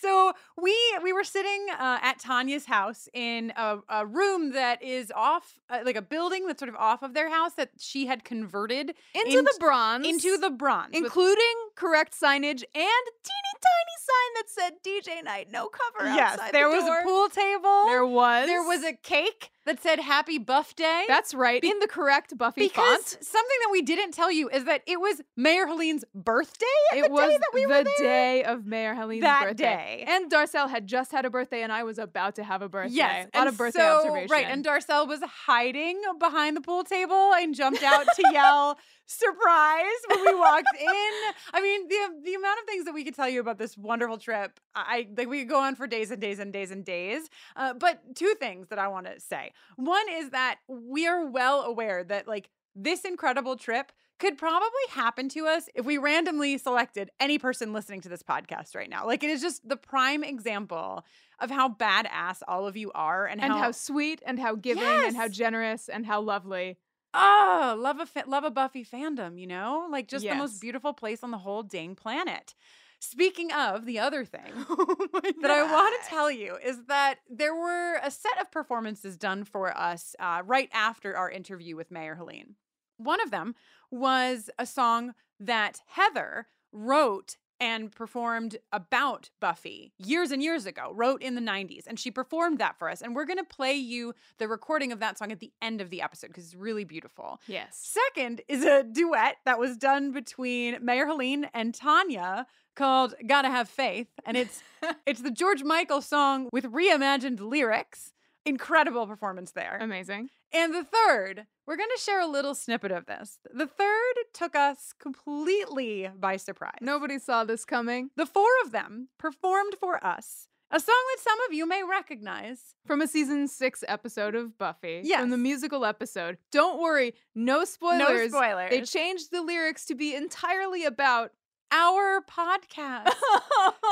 [0.06, 5.12] so we we were sitting uh, at Tanya's house in a, a room that is
[5.14, 8.24] off, uh, like a building that's sort of off of their house that she had
[8.24, 10.06] converted Into the bronze.
[10.06, 10.90] into the bronze.
[10.94, 16.38] with- including correct signage and teeny tiny sign that said DJ night, no cover yes,
[16.52, 17.00] there the was door.
[17.00, 17.86] a pool table.
[17.86, 18.46] There was.
[18.46, 22.62] There was a cake that said "Happy Buff Day." That's right, in the correct Buffy
[22.62, 23.24] because font.
[23.24, 26.64] something that we didn't tell you is that it was Mayor Helene's birthday.
[26.94, 29.64] It the was day that we the day of Mayor Helene's That birthday.
[29.64, 30.04] day.
[30.08, 32.94] And Darcel had just had a birthday, and I was about to have a birthday.
[32.94, 34.28] Yes, a lot and of birthday so, observation.
[34.30, 39.84] Right, and Darcel was hiding behind the pool table and jumped out to yell surprise
[40.08, 41.32] when we walked in.
[41.54, 44.18] I mean, the the amount of things that we could tell you about this wonderful
[44.18, 47.28] trip, I like we could go on for days and days and days and days.
[47.54, 49.52] Uh, but two things that I want to say.
[49.76, 55.28] One is that we are well aware that like this incredible trip could probably happen
[55.28, 59.06] to us if we randomly selected any person listening to this podcast right now.
[59.06, 61.04] Like it is just the prime example
[61.38, 64.84] of how badass all of you are and, and how, how sweet and how giving
[64.84, 66.78] and how generous and how lovely.
[67.14, 70.92] Oh love a fa- love a Buffy fandom, you know, like just the most beautiful
[70.92, 72.54] place on the whole dang planet.
[72.98, 77.54] Speaking of the other thing oh that I want to tell you is that there
[77.54, 82.14] were a set of performances done for us uh, right after our interview with Mayor
[82.14, 82.54] Helene.
[82.96, 83.54] One of them
[83.90, 91.22] was a song that Heather wrote and performed about Buffy years and years ago, wrote
[91.22, 91.86] in the 90s.
[91.86, 93.02] And she performed that for us.
[93.02, 95.90] And we're going to play you the recording of that song at the end of
[95.90, 97.40] the episode because it's really beautiful.
[97.46, 97.76] Yes.
[97.76, 103.68] Second is a duet that was done between Mayor Helene and Tanya called Gotta Have
[103.68, 104.08] Faith.
[104.24, 104.62] And it's
[105.06, 108.12] it's the George Michael song with reimagined lyrics.
[108.46, 109.76] Incredible performance there.
[109.80, 110.30] Amazing.
[110.52, 113.40] And the third, we're going to share a little snippet of this.
[113.52, 116.78] The third took us completely by surprise.
[116.80, 118.10] Nobody saw this coming.
[118.16, 122.74] The four of them performed for us a song that some of you may recognize.
[122.86, 125.00] From a season six episode of Buffy.
[125.04, 125.20] Yes.
[125.20, 126.38] From the musical episode.
[126.50, 128.32] Don't worry, no spoilers.
[128.32, 128.70] No spoilers.
[128.70, 131.32] They changed the lyrics to be entirely about
[131.70, 133.12] our podcast.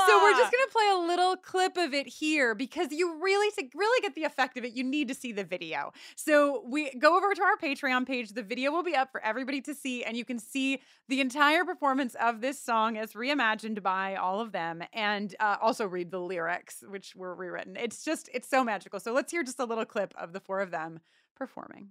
[0.07, 3.69] So we're just gonna play a little clip of it here because you really to
[3.75, 5.93] really get the effect of it, you need to see the video.
[6.17, 8.31] So we go over to our Patreon page.
[8.31, 11.65] The video will be up for everybody to see, and you can see the entire
[11.65, 16.21] performance of this song as reimagined by all of them, and uh, also read the
[16.21, 17.77] lyrics, which were rewritten.
[17.77, 19.01] It's just it's so magical.
[19.01, 21.01] So let's hear just a little clip of the four of them
[21.37, 21.91] performing.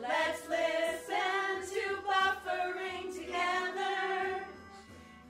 [0.00, 3.01] Let's listen to buffering together.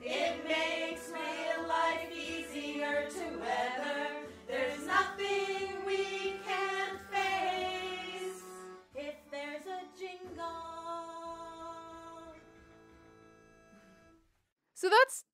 [0.05, 4.09] It makes real life easier to weather.
[4.49, 8.43] There's nothing we can't face
[8.95, 10.45] if there's a jingle.
[14.75, 15.25] So that's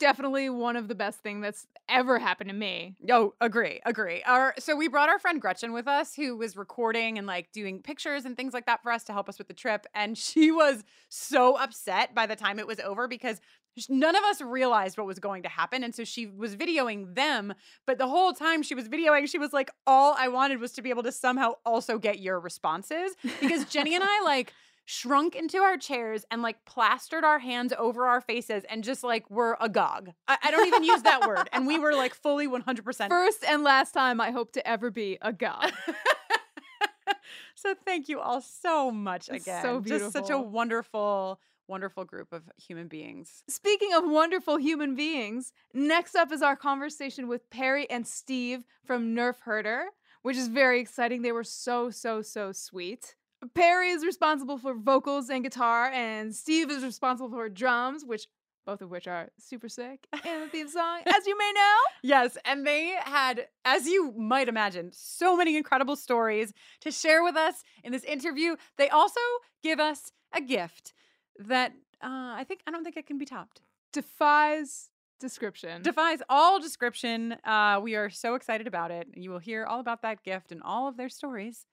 [0.00, 2.96] definitely one of the best thing that's ever happened to me.
[3.10, 4.22] Oh, agree, agree.
[4.26, 7.80] Our so we brought our friend Gretchen with us, who was recording and like doing
[7.82, 9.86] pictures and things like that for us to help us with the trip.
[9.94, 14.24] And she was so upset by the time it was over because sh- none of
[14.24, 15.82] us realized what was going to happen.
[15.84, 17.54] And so she was videoing them,
[17.86, 20.82] but the whole time she was videoing, she was like, "All I wanted was to
[20.82, 24.52] be able to somehow also get your responses." Because Jenny and I like
[24.86, 29.28] shrunk into our chairs and like plastered our hands over our faces and just like
[29.30, 30.10] were agog.
[30.28, 31.48] I, I don't even use that word.
[31.52, 33.08] And we were like fully 100%.
[33.08, 35.72] First and last time I hope to ever be a god.
[37.54, 39.62] so thank you all so much It's again.
[39.62, 43.42] so Just such a wonderful, wonderful group of human beings.
[43.48, 49.14] Speaking of wonderful human beings, next up is our conversation with Parry and Steve from
[49.14, 49.86] Nerf Herder,
[50.22, 51.22] which is very exciting.
[51.22, 53.14] They were so, so, so sweet.
[53.54, 58.26] Parry is responsible for vocals and guitar, and Steve is responsible for drums, which
[58.64, 61.76] both of which are super sick in the theme song, as you may know.
[62.02, 67.36] Yes, and they had, as you might imagine, so many incredible stories to share with
[67.36, 68.56] us in this interview.
[68.78, 69.20] They also
[69.62, 70.94] give us a gift
[71.38, 73.62] that uh, I think I don't think it can be topped.
[73.92, 75.82] Defies description.
[75.82, 77.36] Defies all description.
[77.44, 79.08] Uh, we are so excited about it.
[79.14, 81.66] You will hear all about that gift and all of their stories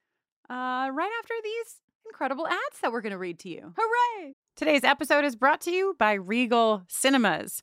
[0.48, 3.74] uh, right after these incredible ads that we're going to read to you.
[3.76, 4.34] Hooray!
[4.56, 7.62] Today's episode is brought to you by Regal Cinemas.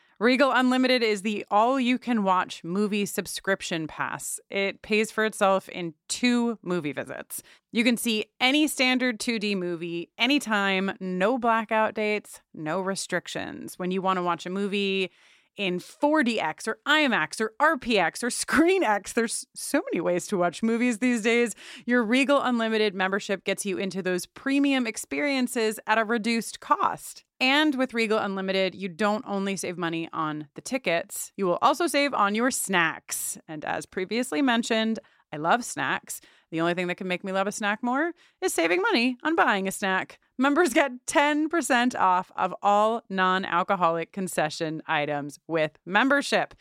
[0.21, 4.39] Regal Unlimited is the all you can watch movie subscription pass.
[4.51, 7.41] It pays for itself in two movie visits.
[7.71, 13.79] You can see any standard 2D movie anytime, no blackout dates, no restrictions.
[13.79, 15.09] When you want to watch a movie,
[15.57, 19.13] in 4DX or IMAX or RPX or ScreenX.
[19.13, 21.55] There's so many ways to watch movies these days.
[21.85, 27.25] Your Regal Unlimited membership gets you into those premium experiences at a reduced cost.
[27.41, 31.87] And with Regal Unlimited, you don't only save money on the tickets, you will also
[31.87, 33.35] save on your snacks.
[33.47, 34.99] And as previously mentioned,
[35.33, 36.21] I love snacks.
[36.51, 39.35] The only thing that can make me love a snack more is saving money on
[39.35, 40.19] buying a snack.
[40.37, 46.53] Members get 10% off of all non alcoholic concession items with membership.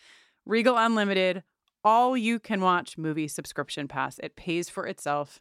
[0.47, 1.43] Regal Unlimited,
[1.85, 4.19] all you can watch movie subscription pass.
[4.23, 5.41] It pays for itself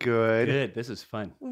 [0.00, 0.46] Good.
[0.46, 0.74] Good.
[0.74, 1.32] This is fun.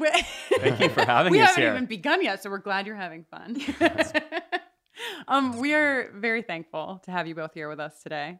[0.59, 1.37] Thank you for having us.
[1.37, 1.73] we us haven't here.
[1.73, 3.57] even begun yet, so we're glad you're having fun.
[5.27, 8.39] um, we are very thankful to have you both here with us today.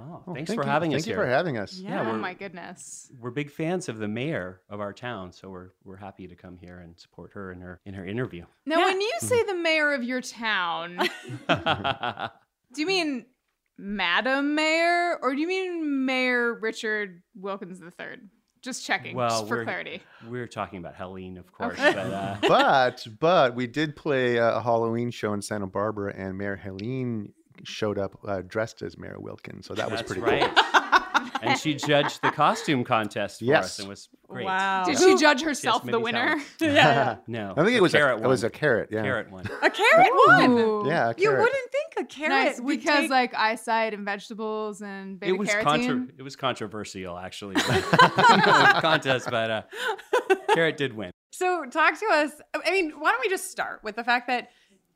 [0.00, 1.22] Oh, Oh, thanks thank for you- having thank us you here.
[1.22, 1.74] for having us.
[1.78, 2.08] Yeah.
[2.10, 3.12] oh my goodness.
[3.20, 6.56] we're big fans of the mayor of our town, so we're we're happy to come
[6.56, 8.46] here and support her in her in her interview.
[8.64, 8.84] Now, Yeah.
[8.86, 10.96] when you say the mayor of your town,
[11.48, 13.26] do you mean
[13.76, 18.18] Madam Mayor or do you mean Mayor Richard Wilkins III?
[18.62, 20.02] Just checking, well, just for we're clarity.
[20.28, 21.92] we're talking about Helene, of course, Okay.
[21.92, 26.56] but uh, but but we did play a Halloween show in Santa Barbara, and Mayor
[26.56, 27.32] Helene
[27.64, 30.42] showed up uh, dressed as Mayor Wilkins, so that was pretty right.
[30.54, 30.64] cool.
[31.42, 33.64] And she judged the costume contest for Yes.
[33.64, 34.46] us and was great.
[34.46, 34.84] Wow.
[34.84, 35.06] Did Yeah.
[35.06, 36.38] she judge Yes, herself the winner?
[36.58, 36.74] Salad.
[36.74, 37.16] yeah.
[37.26, 38.88] No, I think it was a, carrot it was a carrot.
[38.92, 39.02] Yeah.
[39.02, 39.44] carrot one.
[39.62, 40.86] A carrot one.
[40.86, 44.80] Yeah, a You wouldn't think a carrot Nice, would because take- like eyesight and vegetables
[44.80, 45.62] and baby it was carotene.
[45.64, 47.54] contra- it was controversial actually
[48.80, 49.62] contest, but uh,
[50.54, 51.10] carrot did win.
[51.30, 52.32] So talk to us.
[52.54, 54.50] I mean, why don't we just start with the fact that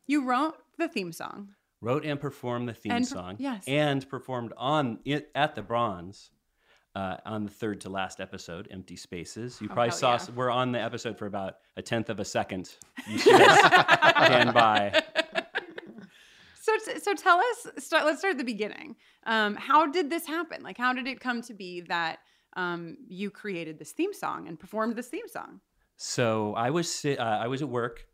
[0.06, 1.48] you wrote the theme song.
[1.80, 3.36] wrote and performed the theme And per- song.
[3.38, 3.64] yes.
[3.66, 6.30] And performed on it at the Bronze
[6.96, 9.60] uh, on the third to last episode, Empty Spaces.
[9.60, 10.14] You Oh, probably hell saw yeah.
[10.16, 12.74] us, we're on the episode for about a tenth of a second.
[13.08, 15.02] You see us pan by.
[16.60, 17.84] So, so tell us.
[17.84, 18.96] Start, let's start at the beginning.
[19.24, 20.62] Um, how did this happen?
[20.62, 22.18] Like, how did it come to be that
[22.56, 25.60] um, you created this theme song and performed this theme song?
[25.96, 28.04] So I was uh, I was at work,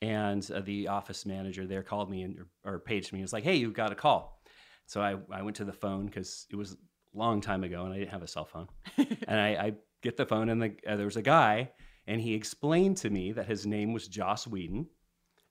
[0.00, 3.18] and uh, the office manager there called me and or, or paged me.
[3.18, 4.40] He was like, "Hey, you've got a call."
[4.86, 6.76] So I, I went to the phone because it was
[7.14, 8.68] long time ago and I didn't have a cell phone.
[8.96, 11.70] and I, I get the phone and the, uh, there was a guy
[12.06, 14.86] and he explained to me that his name was Joss Whedon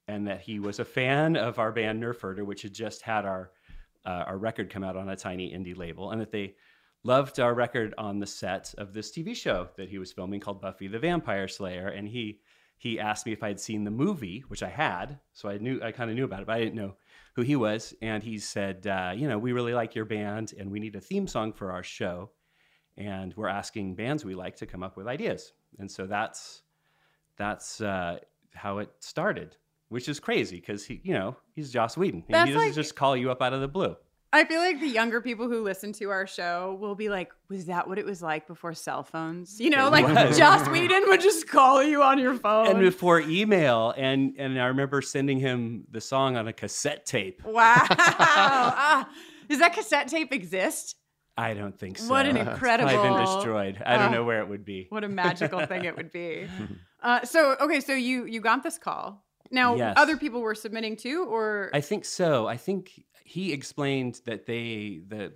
[0.10, 3.26] and that he was a fan of our band Nerf Herder, which had just had
[3.26, 3.52] our
[4.06, 6.56] uh, our record come out on a tiny indie label, and that they
[7.04, 10.62] loved our record on the set of this TV show that he was filming called
[10.62, 11.90] Buffy the Vampire Slayer.
[11.90, 12.40] And he
[12.78, 15.92] he asked me if I'd seen the movie, which I had, so I knew I
[15.92, 16.96] kind of knew about it, but I didn't know
[17.40, 17.94] who he was.
[18.02, 21.02] And he said, uh, you know, we really like your band, and we need a
[21.02, 22.32] theme song for our show,
[22.98, 25.54] and we're asking bands we like to come up with ideas.
[25.78, 26.62] And so that's
[27.38, 28.20] that's uh,
[28.54, 29.56] how it started,
[29.88, 32.24] which is crazy because he, you know, he's Joss Whedon.
[32.28, 33.96] and That's he doesn't like- just call you up out of the blue.
[34.32, 37.66] I feel like the younger people who listen to our show will be like, "Was
[37.66, 40.06] that what it was like before cell phones?" You know, like.
[40.36, 42.68] Joss Whedon would just call you on your phone.
[42.68, 47.42] and before email and and I remember sending him the song on a cassette tape.
[47.44, 47.76] Wow.
[47.90, 49.10] ah,
[49.50, 50.96] Does that cassette tape exist?
[51.38, 52.10] I don't think so.
[52.10, 53.82] What an It's probably been destroyed.
[53.86, 54.88] I don't Oh, know where it would be.
[54.90, 56.48] What a magical thing it would be.
[57.02, 59.26] Uh, so okay, so you you got this call.
[59.52, 59.96] Now Yes.
[59.98, 62.46] other people were submitting too, or I think so.
[62.46, 65.32] I think he explained that they the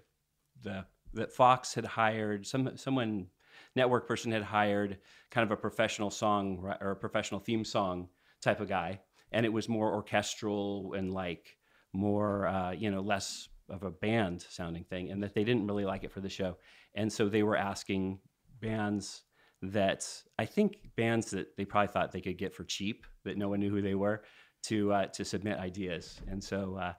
[0.64, 0.84] the
[1.14, 3.28] that Fox had hired some someone
[3.76, 4.98] network person had hired
[5.30, 8.10] kind of a professional song or a professional theme song
[8.41, 9.00] type of guy,
[9.32, 11.56] and it was more orchestral and like
[11.94, 15.86] more uh, you know less of a band sounding thing, and that they didn't really
[15.86, 16.58] like it for the show,
[16.96, 18.18] and so they were asking
[18.60, 19.22] bands
[19.62, 20.04] that
[20.39, 23.60] I think bands that they probably thought they could get for cheap that no one
[23.60, 24.24] knew who they were
[24.64, 26.94] to uh, to submit ideas, and so uh,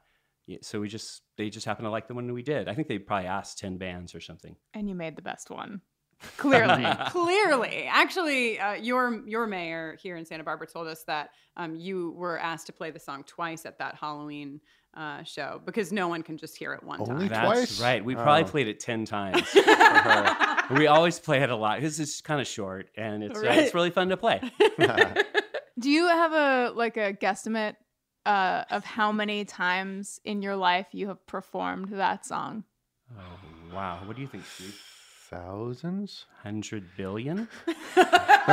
[0.61, 2.69] so we just they just happened to like the one we did.
[2.69, 4.57] I think they probably asked ten bands or something.
[4.75, 5.81] And you made the best one.
[6.37, 6.87] Clearly.
[7.09, 12.13] clearly, actually, uh, your your mayor here in Santa Barbara told us that um, you
[12.17, 14.61] were asked to play the song twice at that Halloween
[14.97, 17.27] uh, show because no one can just hear it one time.
[17.29, 18.03] That's right.
[18.05, 18.49] We probably Oh.
[18.49, 19.43] played it ten times.
[19.49, 20.67] for her.
[20.77, 23.75] We always play it a lot because it's kind of short and it's uh, it's
[23.75, 24.41] really fun to play.
[25.79, 27.75] Do you have a like a guesstimate
[28.27, 32.65] uh, of how many times in your life you have performed that song?
[33.19, 34.01] oh wow!
[34.05, 34.79] What do you think, Steve?
[35.31, 36.27] Thousands?
[36.43, 37.49] Hundred billion?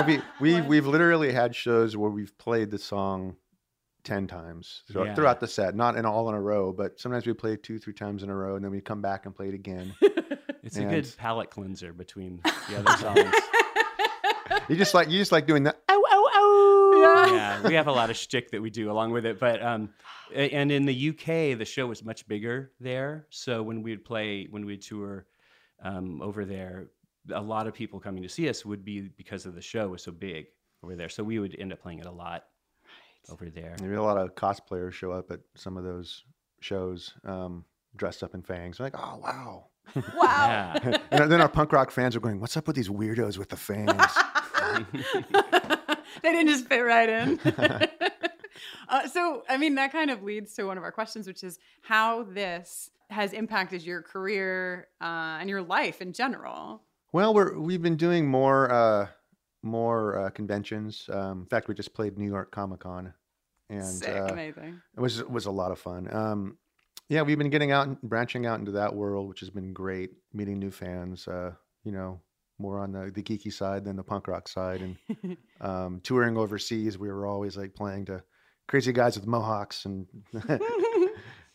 [0.08, 3.36] We, we, we've literally had shows where we've played the song
[4.06, 5.16] 10 times throughout, Yeah.
[5.16, 7.92] throughout the set, not in all in a row, but sometimes we play two, three
[7.94, 9.94] times in a row and then we come back and play it again.
[10.64, 13.34] It's a good palate cleanser between the other songs.
[14.70, 15.80] You just like you just like doing that.
[17.28, 19.40] Yeah, we have a lot of shtick that we do along with it.
[19.40, 19.90] But um,
[20.34, 23.28] and in the UK, the show was much bigger there.
[23.30, 25.26] So when we'd play, when we'd tour
[25.84, 26.88] um, over there,
[27.34, 30.04] a lot of people coming to see us would be because of the show was
[30.04, 30.48] so big
[30.84, 31.10] over there.
[31.10, 32.46] So we would end up playing it a lot
[33.30, 33.76] over there.
[33.82, 36.24] Maybe a lot of cosplayers show up at some of those
[36.60, 37.66] shows um,
[37.96, 38.78] dressed up in fangs.
[38.78, 39.66] They're like, oh, wow.
[40.16, 40.74] Wow.
[41.12, 43.58] and then our punk rock fans are going, what's up with these weirdos with the
[43.58, 43.92] fangs?
[46.24, 47.40] they didn't just fit right in.
[48.90, 51.60] uh, so, I mean, that kind of leads to one of our questions, which is
[51.82, 56.82] how this has impacted your career uh, and your life in general.
[57.14, 59.08] Well, we're we've been doing more uh,
[59.64, 61.10] more uh, conventions.
[61.12, 63.14] Um, in fact, we just played New York Comic Con,
[63.70, 64.82] and Sick, uh, amazing.
[64.96, 66.14] it was it was a lot of fun.
[66.14, 66.58] Um,
[67.10, 70.12] yeah, we've been getting out and branching out into that world, which has been great.
[70.34, 71.28] Meeting new fans.
[71.28, 71.52] Uh,
[71.84, 72.22] you know,
[72.62, 76.98] more on the, the geeky side than the punk rock side, and um, touring overseas.
[76.98, 78.24] We were always like playing to
[78.68, 80.06] crazy guys with mohawks, and
[80.48, 80.60] and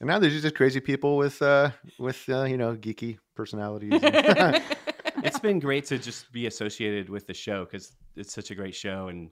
[0.03, 3.93] now there's just crazy people with uh, with uh, you know geeky personalities.
[4.03, 4.63] and-
[5.25, 8.75] it's been great to just be associated with the show because it's such a great
[8.75, 9.31] show, and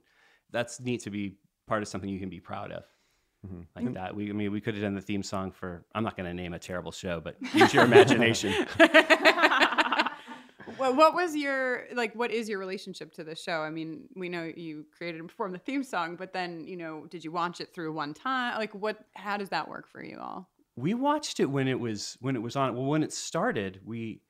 [0.51, 1.35] that's neat to be
[1.67, 2.83] part of something you can be proud of.
[3.75, 5.85] Like that, we I mean we could have done the theme song for.
[5.93, 8.65] I'm not going to name a terrible show, but use your imagination.
[10.77, 12.13] What, was your like?
[12.15, 13.61] What is your relationship to the show?
[13.61, 17.05] I mean, we know you created and performed the theme song, but then you know,
[17.09, 18.57] did you watch it through one time?
[18.57, 18.99] Like, what?
[19.13, 20.49] How does that work for you all?
[20.75, 22.75] we watched it when it was when it was on.
[22.75, 24.21] Well, when it started, we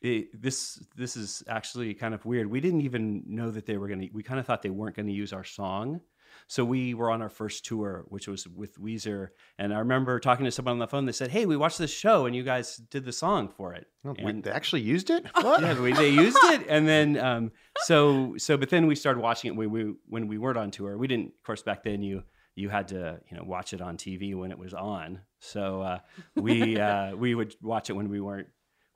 [0.00, 2.48] it, this this is actually kind of weird.
[2.48, 4.08] We didn't even know that they were to.
[4.12, 6.00] We kind of thought they weren't to use our song.
[6.48, 9.28] So we were on our first tour, which was with Weezer,
[9.58, 11.06] and I remember talking to someone on the phone.
[11.06, 13.86] They said, "Hey, we watched this show, and you guys did the song for it."
[14.04, 15.24] Oh, wait, And- they actually used it?
[15.34, 15.62] What?
[15.62, 17.52] yeah, we, they used it, and then um,
[17.84, 18.56] so so.
[18.56, 20.96] But then we started watching it when we when we weren't on tour.
[20.98, 22.22] We didn't, of course, back then you
[22.54, 25.20] you had to you know watch it on TV when it was on.
[25.38, 25.98] So uh,
[26.36, 28.48] we uh, we would watch it when we weren't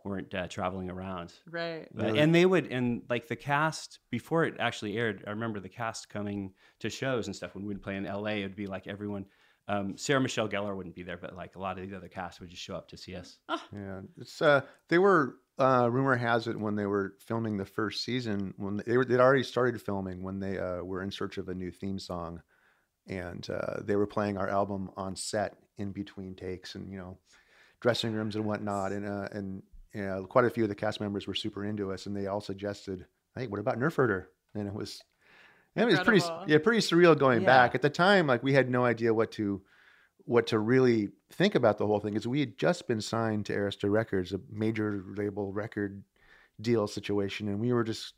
[0.07, 1.33] weren't uh, traveling around.
[1.51, 1.89] Right.
[1.99, 5.25] Uh, and they would and like the cast before it actually aired.
[5.27, 8.37] I remember the cast coming to shows and stuff when we'd play in LA.
[8.37, 9.27] It'd be like everyone.
[9.69, 12.41] Um, Sarah Michelle Gellar wouldn't be there, but like a lot of the other cast
[12.41, 13.39] would just show up to see us.
[13.73, 15.37] Yeah, it's uh, they were.
[15.59, 19.21] Uh, rumor has it when they were filming the first season, when they were, they'd
[19.21, 22.43] already started filming when they uh, were in search of a new theme song,
[23.09, 27.17] and uh, they were playing our album on set in between takes and you know,
[27.81, 29.63] dressing rooms and whatnot, and uh, and
[29.97, 32.27] you know, quite a few of the cast members were super into us, and they
[32.27, 35.01] all suggested, "Hey, what about Nerf Herder?" And it was,
[35.75, 37.47] it was pretty, yeah, pretty surreal going Yeah.
[37.47, 38.27] back at the time.
[38.27, 39.63] Like we had no idea what to
[40.27, 43.53] what to really think about the whole thing is we had just been signed to
[43.55, 46.03] Arista Records, a major label record
[46.61, 48.15] deal situation, and we were just,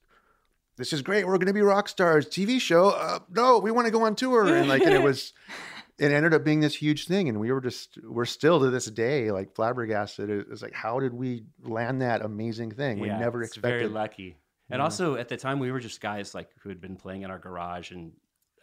[0.79, 1.27] this is great.
[1.27, 2.27] We're going to be rock stars.
[2.27, 2.91] TV show?
[2.91, 4.55] Uh, no, we want to go on tour.
[4.57, 5.35] And like, and it was,
[5.99, 8.87] it ended up being this huge thing, and we were just, we're still to this
[8.87, 10.31] day like flabbergasted.
[10.31, 13.01] It was like, how did we land that amazing thing?
[13.01, 13.79] we Yeah, never it's expected.
[13.81, 14.37] Very lucky.
[14.71, 14.85] And Yeah.
[14.85, 17.39] also at the time we were just guys like who had been playing in our
[17.39, 18.13] garage and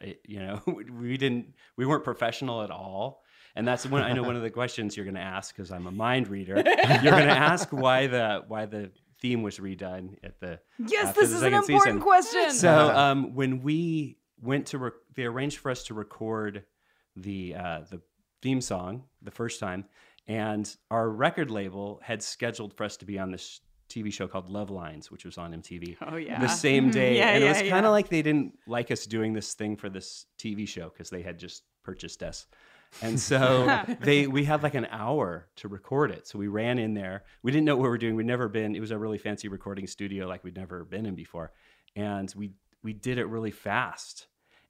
[0.02, 0.62] It, you know,
[0.94, 3.24] we didn't, we weren't professional at all.
[3.58, 5.88] And that's when I know one of the questions you're going to ask because I'm
[5.88, 6.56] a mind reader.
[7.02, 11.30] You're going to ask why the why the theme was redone at the Yes, this
[11.30, 12.02] the is an second important season.
[12.02, 12.52] question.
[12.52, 16.66] So um, when we went to, rec- they arranged for us to record
[17.16, 18.02] the uh, the
[18.42, 19.86] theme song the first time,
[20.28, 24.50] and our record label had scheduled for us to be on this TV show called
[24.50, 25.96] Love Lines, which was on MTV.
[26.02, 26.40] Oh, yeah.
[26.40, 26.94] the same Mhm.
[26.94, 27.86] day, Yeah, and it yeah, was kind yeah.
[27.86, 31.22] of like they didn't like us doing this thing for this TV show because they
[31.22, 32.48] had just purchased us.
[33.04, 36.26] And so they we had like an hour to record it.
[36.28, 37.26] So we ran in there.
[37.44, 38.16] We didn't know what we were doing.
[38.16, 38.76] We'd never been.
[38.76, 41.52] It was a really fancy recording studio like we'd never been in before.
[41.96, 42.52] And we
[42.84, 44.28] we did it really fast.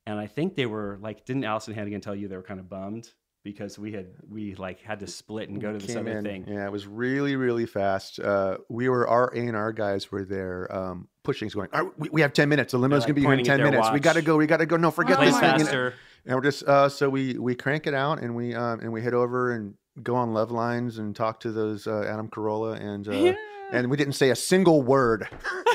[0.08, 2.70] And I think they were like, didn't Alyson Hannigan tell you they were kind of
[2.70, 3.12] bummed
[3.44, 6.24] because we had we like had to split and go to this Came other in.
[6.24, 6.46] thing.
[6.48, 8.20] Yeah, it was really, really fast.
[8.20, 11.70] Uh, we were our A and R guys were there um, pushing, going.
[11.74, 12.72] "All right, we, we have ten minutes.
[12.72, 13.90] The limo's like, gonna be here in ten their minutes.
[13.92, 14.38] We got to go.
[14.38, 14.78] We got to go.
[14.78, 15.50] No, forget Play this thing.
[15.50, 15.94] And- faster.
[16.28, 19.02] And we're just uh, so we we crank it out and we um, and we
[19.04, 23.08] head over and go on love lines and talk to those uh, Adam Carolla and
[23.08, 23.34] uh,
[23.72, 25.28] and we didn't say a single word.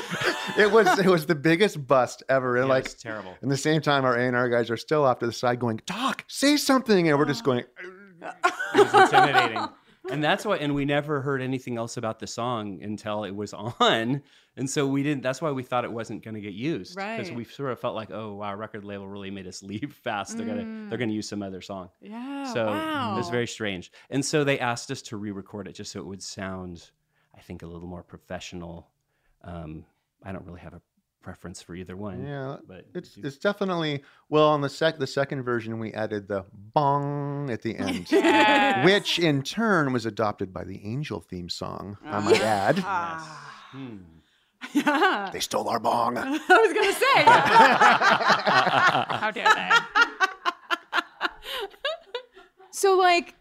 [0.57, 2.57] it was it was the biggest bust ever.
[2.57, 3.35] And Yeah, like it's terrible.
[3.41, 5.59] In the same time, our A and R guys are still off to the side
[5.59, 7.63] going, "Talk, say something," and we're just going.
[8.73, 9.67] It was intimidating.
[10.11, 13.51] and that's why and we never heard anything else about the song until it was
[13.53, 14.21] on
[14.57, 17.31] and so we didn't that's why we thought it wasn't going to get used because
[17.31, 20.45] we sort of felt like oh wow record label really made us leave fast they're
[20.45, 20.99] gonna they're Mm.
[20.99, 24.91] gonna use some other song Yeah, so it was very strange and so they asked
[24.91, 26.91] us to re-record it just so it would sound
[27.35, 28.89] i think a little more professional
[29.43, 29.85] um,
[30.23, 30.81] i don't really have a
[31.21, 35.43] preference for either one Yeah, but it's it's definitely well on the sec the second
[35.43, 38.83] version we added the bong at the end, Yes.
[38.85, 41.97] which in turn was adopted by the Angel theme song.
[42.03, 42.79] I might add.
[42.79, 43.97] Hmm.
[44.73, 45.29] Yeah.
[45.33, 46.17] They stole our bong.
[46.17, 47.23] I was gonna say.
[49.17, 49.69] How dare they?
[52.71, 53.35] so, like,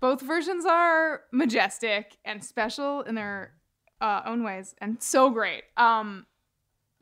[0.00, 3.52] both versions are majestic and special in their
[4.00, 5.64] uh, own ways, and so great.
[5.76, 6.26] Um,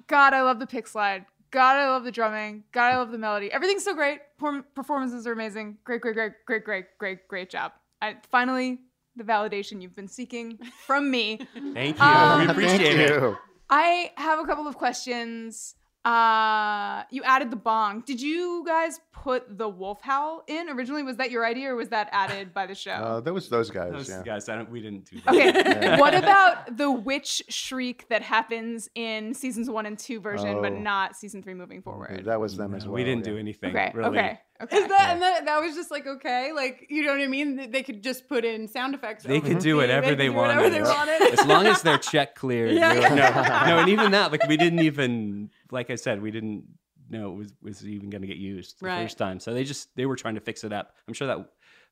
[0.06, 1.26] God, I love the pick slide.
[1.50, 2.64] God, I love the drumming.
[2.72, 3.52] God, I love the melody.
[3.52, 4.18] Everything's so great.
[4.38, 5.78] Perform- performances are amazing.
[5.84, 7.72] Great, great, great, great, great, great, great job.
[8.02, 8.80] I, finally,
[9.16, 11.40] the validation you've been seeking from me.
[11.74, 13.36] thank you Um, we appreciate Thank it you.
[13.70, 15.74] I have a couple of questions.
[16.04, 18.02] Uh, you added the bong.
[18.06, 21.02] Did you guys put the wolf howl in originally?
[21.02, 22.90] Was that your idea, or was that added by the show?
[22.92, 23.92] Uh, that was those guys.
[23.92, 24.22] Those yeah.
[24.22, 25.96] guys I don't, we didn't do that Okay.
[25.98, 30.78] What about the witch shriek that happens in seasons one and two version, but Oh.
[30.78, 32.24] not season three moving forward?
[32.26, 32.94] That was them as well.
[32.94, 33.32] we didn't yeah.
[33.32, 33.90] do anything Okay.
[33.94, 34.40] really Okay.
[34.62, 34.76] Okay.
[34.76, 37.56] Is that and that, that was just like okay, like you know what I mean?
[37.56, 39.24] They- They could just put in sound effects.
[39.24, 40.56] They could do whatever could they do wanted.
[40.56, 41.38] Whatever they wanted.
[41.40, 42.72] as long as their check cleared.
[42.84, 42.92] Yeah.
[42.92, 46.64] no, no, and even that, like we didn't even, like I said, we didn't
[47.10, 49.02] know it was was even going to get used the Right.
[49.02, 49.38] first time.
[49.40, 50.94] So they just they were trying to fix it up.
[51.06, 51.46] I'm sure that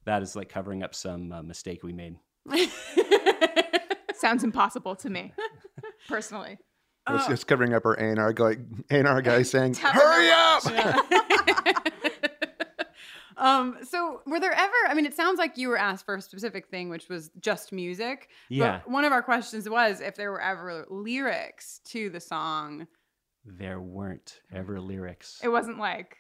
[0.07, 2.17] that is like covering up some uh, mistake we made.
[4.15, 5.33] Sounds impossible to me,
[6.09, 6.59] personally.
[7.11, 8.57] It's, it's covering up our A and R guy,
[8.91, 10.63] A and R guy saying, "Hurry up!"
[13.37, 13.79] um.
[13.83, 14.73] So were there ever?
[14.89, 17.73] I mean, it sounds like you were asked for a specific thing, which was just
[17.73, 18.29] music.
[18.51, 18.81] but Yeah.
[18.87, 22.87] one of our questions was if there were ever lyrics to the song.
[23.45, 25.41] There weren't ever lyrics.
[25.43, 26.17] It wasn't like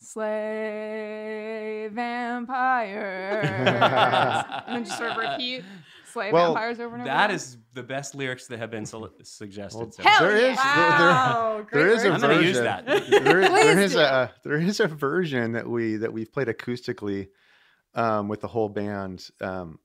[0.00, 3.46] slay vampires,
[4.66, 5.64] and then just sort of repeat
[6.12, 7.04] slay Well, vampires over and over.
[7.10, 7.36] That again.
[7.36, 9.94] is the best lyrics that have been sol- suggested.
[9.94, 10.28] so Hell far.
[10.28, 12.48] There is Wow, there, there great is a I'm gonna version.
[12.48, 12.86] use that.
[12.86, 13.00] There,
[13.40, 17.28] there Please is a there is a version that we that we've played acoustically
[17.94, 19.28] um, with the whole band.
[19.40, 19.78] Um,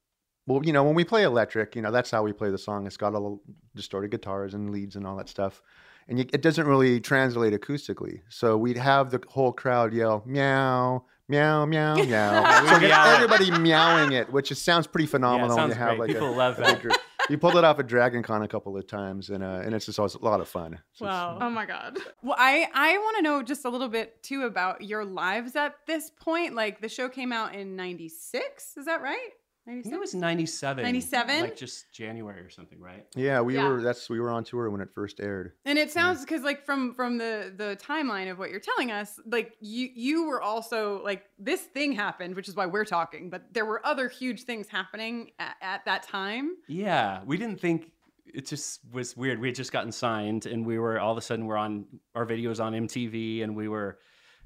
[0.47, 2.87] well, you know, when we play electric, you know, that's how we play the song.
[2.87, 3.41] It's got all
[3.75, 5.61] distorted guitars and leads and all that stuff,
[6.07, 8.21] and you, it doesn't really translate acoustically.
[8.29, 11.05] So we'd have the whole crowd yell meow.
[11.29, 12.65] Meow meow meow.
[12.67, 15.49] so We meow everybody meowing it, which just sounds pretty phenomenal.
[15.49, 15.99] when sounds you have great.
[15.99, 16.73] like People a, love a that.
[16.73, 16.97] big group.
[17.29, 19.85] We pulled it off at Dragon Con a couple of times, and uh, and it's
[19.85, 20.79] just always a lot of fun.
[20.91, 21.37] So it's- Wow.
[21.39, 21.97] oh my god.
[22.21, 25.75] Well, I I want to know just a little bit too about your lives at
[25.87, 26.55] this point.
[26.55, 29.29] Like the show came out in '96, is that right?
[29.67, 29.95] I think 96?
[29.95, 30.83] it was 97.
[30.83, 31.41] 97?
[31.41, 33.05] Like just January or something, right?
[33.15, 33.69] Yeah, we Yeah.
[33.69, 33.81] were.
[33.81, 35.53] That's we were on tour when it first aired.
[35.65, 39.19] And it sounds because like from from the the timeline of what you're telling us,
[39.25, 43.29] like you you were also like this thing happened, which is why we're talking.
[43.29, 46.55] But there were other huge things happening at, at that time.
[46.67, 47.91] Yeah, we didn't think
[48.25, 49.39] it just was weird.
[49.39, 51.85] We had just gotten signed, and we were all of a sudden we're on
[52.15, 53.99] our videos on MTV, and we were,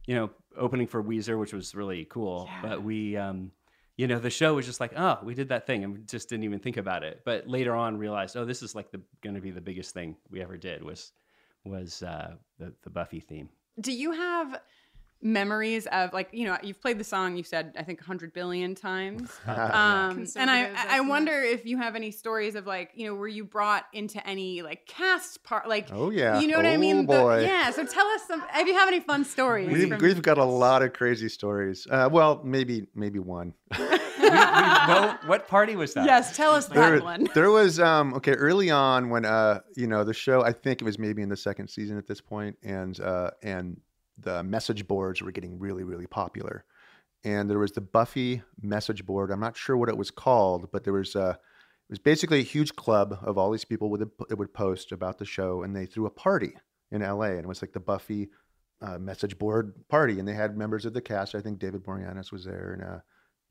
[0.07, 2.49] you know, opening for Weezer, which was really cool.
[2.61, 3.51] But we, um,
[3.97, 6.29] you know, the show was just like, oh, we did that thing, and we just
[6.29, 7.21] didn't even think about it.
[7.23, 10.15] But later on, realized, oh, this is like the going to be the biggest thing
[10.29, 11.13] we ever did was
[11.63, 13.49] was uh, the the Buffy theme.
[13.79, 14.59] Do you have
[15.25, 18.75] memories of like you know you've played the song you said I think 100 billion
[18.75, 19.31] times.
[19.47, 20.07] Yeah.
[20.09, 21.07] Um, and I I estimate.
[21.09, 24.61] wonder if you have any stories of like you know were you brought into any
[24.61, 26.39] like cast part like Oh, yeah.
[26.39, 28.87] you know what I Oh, mean The- yeah so tell us some if you have
[28.87, 31.87] any fun stories We've, from- we've got a lot of crazy stories.
[31.89, 33.53] Uh, well, maybe maybe one.
[34.19, 36.05] no, what party was that?
[36.05, 40.03] yes tell us that one there was um okay early on when uh you know
[40.03, 42.99] the show I think it was maybe in the second season at this point and
[42.99, 43.79] uh and
[44.17, 46.65] the message boards were getting really really popular.
[47.23, 49.31] And there was the Buffy message board.
[49.31, 51.35] I'm not sure what it was called but there was uh
[51.87, 55.17] it was basically a huge club of all these people would it would post about
[55.17, 56.53] the show and they threw a party
[56.91, 58.29] in LA and it was like the Buffy
[58.81, 60.19] uh, message board party.
[60.19, 61.33] And they had members of the cast.
[61.33, 62.99] I think David Boreanaz was there and uh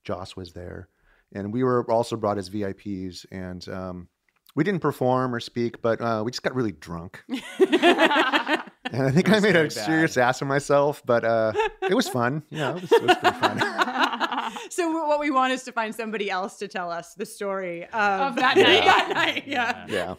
[0.05, 0.89] Joss was there.
[1.33, 4.09] And we were also brought as VIPs, and um,
[4.55, 7.25] we didn't perform or speak, but uh, we just got really drunk.
[8.93, 12.09] and I think I made a very serious ass of myself, but uh, it was
[12.09, 12.43] fun.
[12.51, 13.61] Yeah, it was, it was pretty fun.
[14.71, 17.93] so what we want is to find somebody else to tell us the story of,
[17.93, 18.65] Of that night.
[18.67, 18.85] night.
[18.85, 19.87] that night, yeah.
[19.89, 20.15] yeah.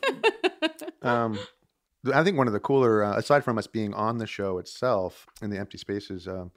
[1.02, 1.40] Um,
[2.14, 5.26] I think one of the cooler, uh, aside from us being on the show itself
[5.42, 6.52] in the Empty Spaces um,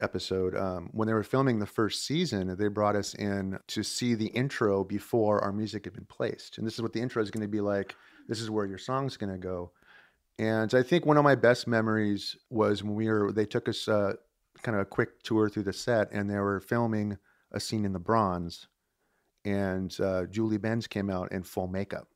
[0.00, 4.14] episode, um, when they were filming the first season, they brought us in to see
[4.14, 6.58] the intro before our music had been placed.
[6.58, 7.94] And this is what the intro is going to be like.
[8.28, 9.72] This is where your song's going to go.
[10.38, 13.88] And I think one of my best memories was when we were, they took us
[13.88, 14.12] uh,
[14.62, 17.18] kind of a quick tour through the set and they were filming
[17.52, 18.68] a scene in the bronze.
[19.44, 22.08] And uh, Julie Benz came out in full makeup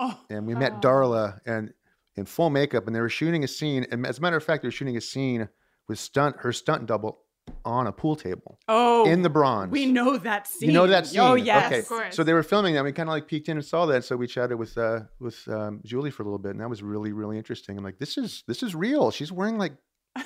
[0.00, 0.18] Oh.
[0.30, 1.72] and we met Darla and
[2.16, 3.86] in full makeup, and they were shooting a scene.
[3.90, 5.48] And as a matter of fact, they were shooting a scene
[5.88, 7.20] with stunt her stunt double
[7.64, 9.70] on a pool table Oh, in the bronze.
[9.70, 10.68] we know that scene.
[10.70, 11.20] You know that scene.
[11.20, 11.78] Oh yes, Okay.
[11.80, 12.16] Of course.
[12.16, 12.84] So they were filming that.
[12.84, 14.04] We kind of like peeked in and saw that.
[14.04, 16.82] So we chatted with uh, with um, Julie for a little bit, and that was
[16.82, 17.76] really really interesting.
[17.78, 19.10] I'm like, this is this is real.
[19.10, 19.72] She's wearing like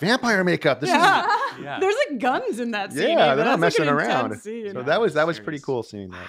[0.00, 0.80] vampire makeup.
[0.80, 1.26] This yeah.
[1.60, 1.78] Yeah.
[1.80, 3.10] There's like guns in that scene.
[3.18, 4.24] yeah, they're not That's, like, messing an around.
[4.26, 4.72] intense scene.
[4.72, 6.26] So that was that was pretty cool seeing that.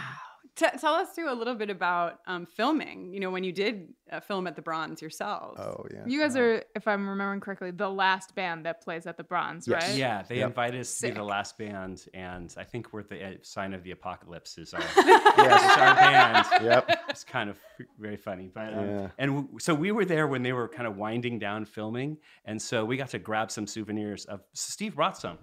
[0.55, 3.11] T- tell us too a little bit about um, filming.
[3.11, 5.59] You know, when you did uh, film at the Bronze yourselves.
[5.59, 6.03] Oh yeah.
[6.05, 9.67] You guys are, if I'm remembering correctly, the last band that plays at the Bronze,
[9.67, 9.87] Yes.
[9.89, 9.97] right?
[9.97, 10.47] Yeah, they Yep.
[10.49, 13.83] invited us to be the last band, and I think we're the uh, sign of
[13.83, 15.71] the apocalypse is our, Yes.
[15.71, 16.47] is our band.
[16.61, 16.99] Yep.
[17.09, 17.57] It's kind of
[17.97, 19.07] very funny, but um, Yeah.
[19.17, 22.61] and w- so we were there when they were kind of winding down filming, and
[22.61, 24.25] so we got to grab some souvenirs.
[24.25, 25.39] Of Steve brought some.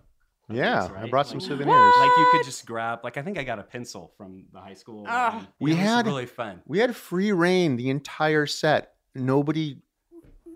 [0.51, 1.95] Of Yeah, these, I brought some Like- souvenirs.
[2.01, 3.01] Like you could just grab.
[3.05, 5.05] Like I think I got a pencil from the high school.
[5.09, 5.47] Ah.
[5.61, 6.63] We you know, was had- really fun.
[6.67, 8.93] We had free reign the entire set.
[9.15, 9.79] Nobody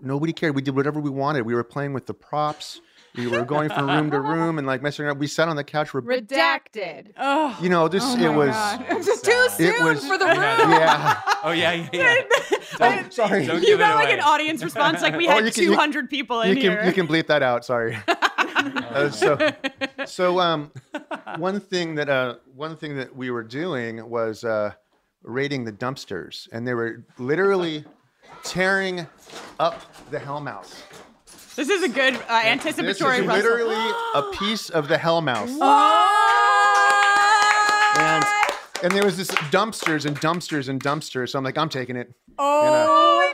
[0.01, 0.55] nobody cared.
[0.55, 1.45] We did whatever we wanted.
[1.45, 2.81] We were playing with the props.
[3.15, 5.19] We were going from room to room and like messing around.
[5.19, 5.93] We sat on the couch.
[5.93, 7.13] We're, Redacted.
[7.17, 8.49] Oh, you know, this Oh it was.
[8.49, 8.85] God.
[8.89, 10.35] it's too soon It was for the room.
[10.35, 11.21] Yeah.
[11.45, 12.15] Oh yeah, yeah.
[12.79, 13.03] yeah.
[13.05, 13.45] Oh, sorry.
[13.45, 15.69] Don't you give got like an audience response like we Oh, had you can- you-
[15.69, 16.83] 200 people in You here.
[16.85, 17.63] you can bleep that out.
[17.63, 17.97] Sorry.
[18.65, 19.37] Uh, so
[20.05, 20.71] so um
[21.37, 24.71] one thing that uh one thing that we were doing was uh
[25.23, 27.83] raiding the dumpsters and they were literally
[28.43, 29.05] tearing
[29.59, 30.73] up the hellmouth.
[31.55, 33.43] This is a good uh, anticipatory This is rustle.
[33.51, 35.57] literally a piece of the hellmouth.
[35.57, 36.11] What?
[37.97, 38.25] And
[38.83, 41.29] and there was this dumpsters and dumpsters and dumpsters.
[41.29, 42.13] So I'm like, I'm taking it.
[42.37, 43.24] oh my god!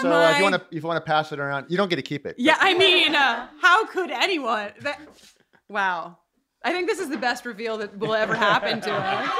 [0.00, 1.88] So uh, if you want to if you want to pass it around, you don't
[1.88, 2.36] get to keep it.
[2.38, 4.72] Yeah, I mean, uh, how could anyone?
[4.80, 5.00] That,
[5.68, 6.18] wow.
[6.64, 9.30] I think this is the best reveal that will ever happen to us.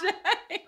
[0.02, 0.64] Jay.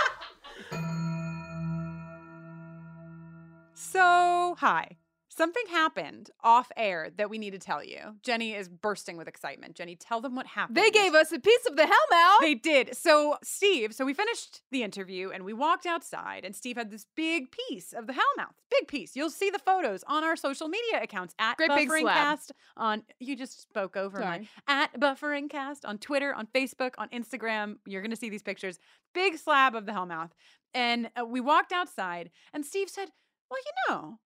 [3.94, 4.98] So, hi.
[5.36, 8.18] Something happened off air that we need to tell you.
[8.22, 9.76] Jenny is bursting with excitement.
[9.76, 10.78] Jenny, tell them what happened.
[10.78, 12.42] They gave us a piece of the Hellmouth.
[12.42, 12.96] They did.
[12.96, 17.08] So, Steve, so we finished the interview and we walked outside, and Steve had this
[17.16, 18.54] big piece of the Hellmouth.
[18.70, 19.16] Big piece.
[19.16, 21.72] You'll see the photos on our social media accounts at Great.
[21.72, 24.50] Bufferingcast on you just spoke over my Sorry.
[24.68, 27.78] at Bufferingcast on Twitter, on Facebook, on Instagram.
[27.88, 28.78] You're gonna see these pictures.
[29.16, 30.32] Big slab of the Hellmouth.
[30.76, 33.10] And uh, we walked outside, and Steve said,
[33.50, 34.20] Well, you know,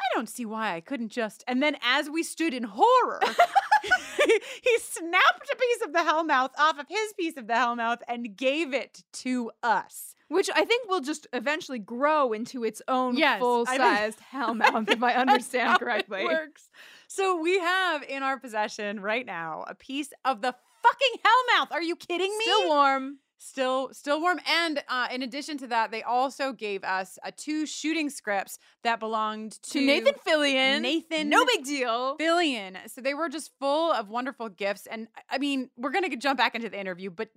[0.00, 1.44] I don't see why I couldn't just.
[1.46, 3.20] And then as we stood in horror,
[4.62, 8.36] he snapped a piece of the Hellmouth off of his piece of the Hellmouth and
[8.36, 10.14] gave it to us.
[10.28, 15.14] Which I think will just eventually grow into its own Yes, full-sized hellmouth, if I
[15.14, 16.24] understand correctly.
[16.24, 16.68] works.
[17.08, 21.72] So we have in our possession right now a piece of the fucking Hellmouth.
[21.72, 22.44] Are you kidding me?
[22.44, 23.18] Still warm.
[23.42, 24.38] Still, still warm.
[24.46, 29.00] And uh, in addition to that, they also gave us uh, two shooting scripts that
[29.00, 30.82] belonged to, To Nathan Fillion.
[30.82, 32.18] Nathan No big deal.
[32.18, 32.76] Fillion.
[32.90, 34.86] So they were just full of wonderful gifts.
[34.86, 37.30] And I- I mean, we're gonna jump back into the interview, but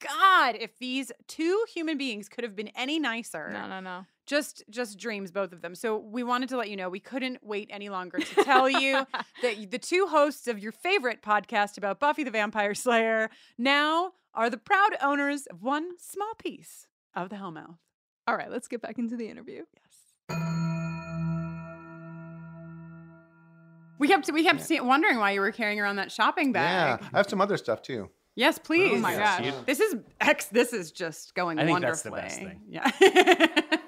[0.00, 3.50] God, if these two human beings could have been any nicer.
[3.50, 4.06] No, no, no.
[4.28, 5.74] Just just dreams, both of them.
[5.74, 9.06] So we wanted to let you know we couldn't wait any longer to tell you
[9.42, 14.50] that the two hosts of your favorite podcast about Buffy the Vampire Slayer now are
[14.50, 17.78] the proud owners of one small piece of the Hellmouth.
[18.26, 19.64] All right, let's get back into the interview.
[20.28, 20.38] Yes
[23.98, 27.00] we kept we kept see- wondering why you were carrying around that shopping bag.
[27.02, 28.08] Yeah, I have some other stuff too.
[28.36, 28.92] Yes, please.
[28.94, 29.38] Oh my Yes.
[29.38, 29.46] gosh.
[29.46, 30.44] You- This is X.
[30.46, 32.60] This is just going I think that's wonderfully.
[32.70, 33.70] the best thing.
[33.70, 33.78] Yeah.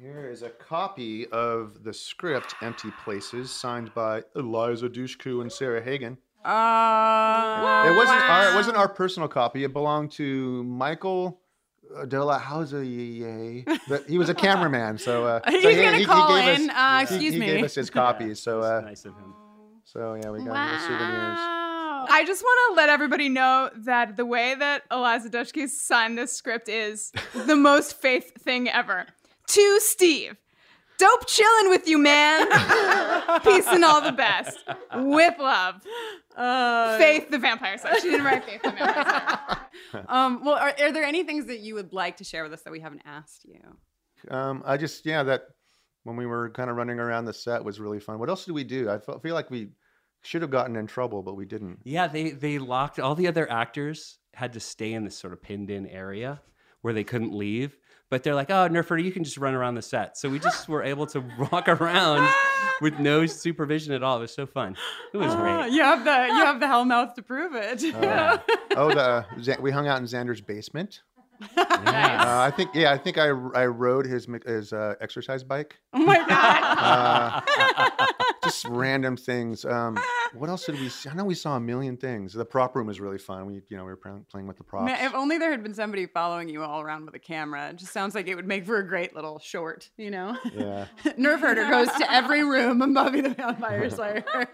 [0.00, 5.82] Here is a copy of the script "Empty Places," signed by Eliza Dushku and Sarah
[5.82, 6.18] Hagan.
[6.44, 9.64] Uh, It wasn't our it wasn't our personal copy.
[9.64, 11.40] It belonged to Michael
[11.96, 12.82] uh, De La Housa.
[14.06, 16.76] He was a cameraman, so uh, He's so he- gonna he- he call gave us-
[16.76, 17.46] uh, excuse he me.
[17.46, 18.38] gave us his copies.
[18.40, 19.34] So uh, nice of him.
[19.84, 21.38] So yeah, we got the souvenirs.
[22.08, 26.32] I just want to let everybody know that the way that Eliza Dushku signed this
[26.32, 29.06] script is the most faith thing ever.
[29.48, 30.36] To Steve.
[30.98, 32.46] Dope chilling with you, man.
[33.42, 34.58] Peace and all the best.
[34.94, 35.82] With love.
[36.34, 37.94] Uh, Faith the Vampire Slayer.
[37.96, 39.58] She didn't write Faith the Vampire
[39.90, 40.06] Slayer.
[40.08, 42.62] um, well, are, are there any things that you would like to share with us
[42.62, 43.60] that we haven't asked you?
[44.34, 45.42] Um, I just yeah that
[46.04, 48.18] when we were kind of running around the set was really fun.
[48.18, 48.88] What else did we do?
[48.88, 49.68] I felt, feel like we
[50.22, 51.80] should have gotten in trouble, but we didn't.
[51.84, 55.42] Yeah, they they locked all the other actors had to stay in this sort of
[55.42, 56.40] pinned in area
[56.82, 57.76] where they couldn't leave.
[58.08, 60.68] But they're like, "Oh, Nerfer, you can just run around the set." So we just
[60.68, 62.28] were able to walk around
[62.80, 64.18] with no supervision at all.
[64.18, 64.76] It was so fun.
[65.12, 65.72] It was Ah, great.
[65.72, 67.82] you have the you have the Hellmouth to prove it.
[67.94, 68.38] Uh,
[68.76, 71.02] oh, the we hung out in Xander's basement.
[71.56, 75.76] Uh, I think yeah, I think I I rode his his uh, exercise bike.
[75.92, 77.42] Oh my god!
[77.46, 78.06] Uh,
[78.44, 79.64] just random things.
[79.64, 79.98] Um,
[80.34, 81.08] what else did we see?
[81.08, 82.32] I know we saw a million things.
[82.32, 83.46] The prop room was really fun.
[83.46, 84.86] We you know we were playing playing with the props.
[84.86, 87.70] Man, if only there had been somebody following you all around with a camera.
[87.70, 90.36] It just sounds like it would make for a great little short, you know?
[90.54, 90.86] Yeah.
[91.18, 94.24] Nerf herder goes to every room and Buffy the Vampire Slayer.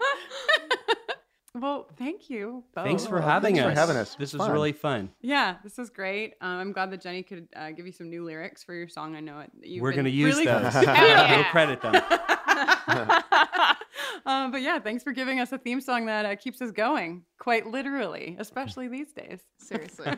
[1.55, 2.63] well, thank you.
[2.73, 2.85] Both.
[2.85, 3.73] Thanks for having thanks us.
[3.73, 4.15] for having us.
[4.15, 5.11] This was really fun.
[5.21, 6.33] Yeah, this is great.
[6.41, 9.15] Um, I'm glad that Jenny could uh, give you some new lyrics for your song.
[9.15, 9.51] I know it.
[9.61, 10.73] You've We're been gonna use really those.
[10.83, 11.35] Yeah.
[11.35, 11.95] We'll credit them.
[14.25, 17.23] um, but yeah, thanks for giving us a theme song that uh, keeps us going,
[17.39, 19.39] quite literally, especially these days.
[19.59, 20.05] Seriously.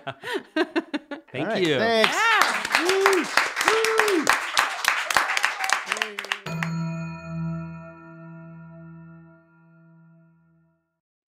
[0.55, 1.77] Thank All right, you.
[1.77, 2.15] Thanks.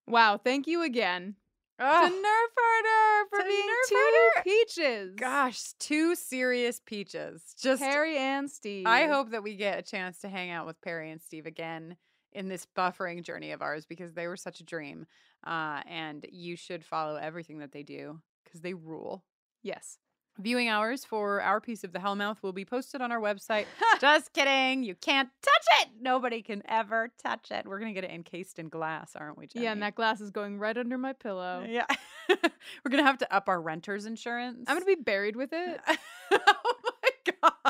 [0.08, 1.36] Wow, thank you again
[1.80, 2.10] Ugh.
[2.10, 4.44] to Nerf Herder for being two Herder.
[4.44, 5.16] peaches.
[5.16, 7.44] Gosh, two serious peaches.
[7.62, 8.88] Just Parry and Steve.
[8.88, 11.98] I hope that we get a chance to hang out with Parry and Steve again
[12.32, 15.06] in this buffering journey of ours because they were such a dream.
[15.46, 19.24] Uh, and you should follow everything that they do because they rule.
[19.62, 19.98] Yes.
[20.40, 23.66] Viewing hours for our piece of the Hellmouth will be posted on our website.
[24.02, 24.84] Just kidding.
[24.84, 25.90] You can't touch it.
[26.00, 27.66] Nobody can ever touch it.
[27.66, 29.66] We're going to get it encased in glass, aren't we, Jenny?
[29.66, 31.66] Yeah, and that glass is going right under my pillow.
[31.70, 31.86] Yeah.
[32.30, 34.66] We're going to have to up our renter's insurance.
[34.68, 35.80] I'm gonna be buried with it.
[36.32, 36.74] oh
[37.04, 37.67] my God.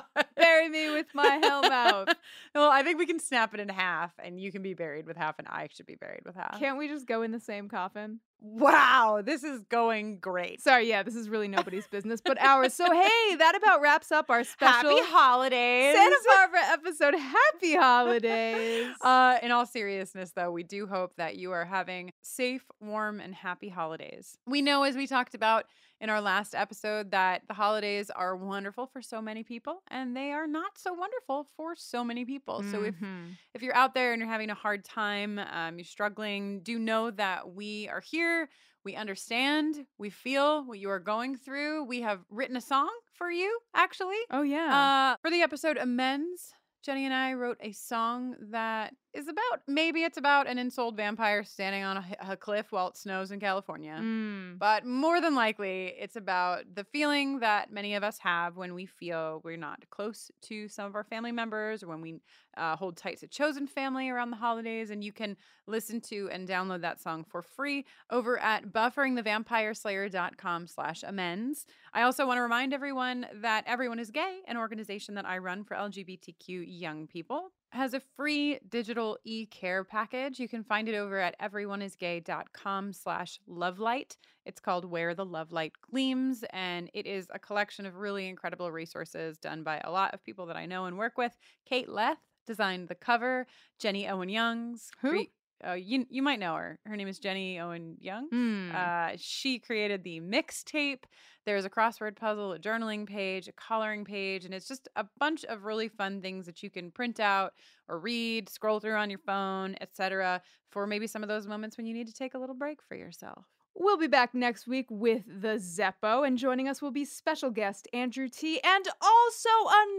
[0.48, 2.08] Bury me with my hell mouth.
[2.56, 5.18] well, I think we can snap it in half and you can be buried with
[5.18, 6.58] half and I should be buried with half.
[6.58, 8.20] Can't we just go in the same coffin?
[8.40, 10.62] Wow, this is going great.
[10.62, 12.74] Sorry, yeah, this is really nobody's business but ours.
[12.74, 15.96] So hey, that about wraps up our special Happy holidays.
[15.96, 17.16] Santa Barbara episode.
[17.16, 18.88] Happy holidays.
[19.08, 23.34] Uh, in all seriousness, though, we do hope that you are having safe, warm, and
[23.34, 24.38] happy holidays.
[24.46, 25.66] We know, as we talked about
[26.00, 30.32] in our last episode, that the holidays are wonderful for so many people, and they
[30.32, 32.62] are not so wonderful for so many people.
[32.64, 33.36] So if Mhm.
[33.54, 37.10] if you're out there and you're having a hard time, um, you're struggling, do know
[37.12, 38.50] that we are here.
[38.84, 39.86] We understand.
[39.98, 41.84] We feel what you are going through.
[41.86, 44.20] We have written a song for you, actually.
[44.30, 45.14] Oh yeah.
[45.14, 50.04] Uh, for the episode Amends, Jenny and I wrote a song that is about maybe
[50.04, 53.98] it's about an ensouled vampire standing on a cliff while it snows in California.
[54.00, 54.60] Mm.
[54.60, 58.86] But more than likely, it's about the feeling that many of us have when we
[58.86, 62.20] feel we're not close to some of our family members or when we
[62.58, 64.90] uh, hold tight to chosen family around the holidays.
[64.90, 65.38] And you can
[65.68, 71.66] listen to and download that song for free over at bufferingthevampireslayer.com slash amends.
[71.94, 75.64] I also want to remind everyone that Everyone is Gay, an organization that I run
[75.64, 80.40] for LGBTQ young people, has a free digital e-care package.
[80.40, 84.18] You can find it over at everyoneisgay.com slash lovelight.
[84.46, 88.72] It's called Where the Love Light Gleams, and it is a collection of really incredible
[88.72, 91.38] resources done by a lot of people that I know and work with.
[91.66, 93.46] Kate Leth designed the cover.
[93.80, 94.90] Jenny Owen Youngs.
[95.02, 95.10] Who?
[95.10, 95.32] cre-
[95.66, 96.80] uh, you you might know her.
[96.86, 98.28] Her name is Jenny Owen Young.
[98.30, 98.72] Hmm.
[98.74, 101.04] Uh, she created the mixtape.
[101.46, 105.46] There's a crossword puzzle, a journaling page, a coloring page, and it's just a bunch
[105.46, 107.54] of really fun things that you can print out
[107.88, 110.42] or read, scroll through on your phone, etc.
[110.70, 112.96] For maybe some of those moments when you need to take a little break for
[112.96, 113.46] yourself.
[113.80, 117.88] We'll be back next week with the Zeppo, and joining us will be special guest
[117.94, 118.60] Andrew Ti.
[118.64, 119.50] And also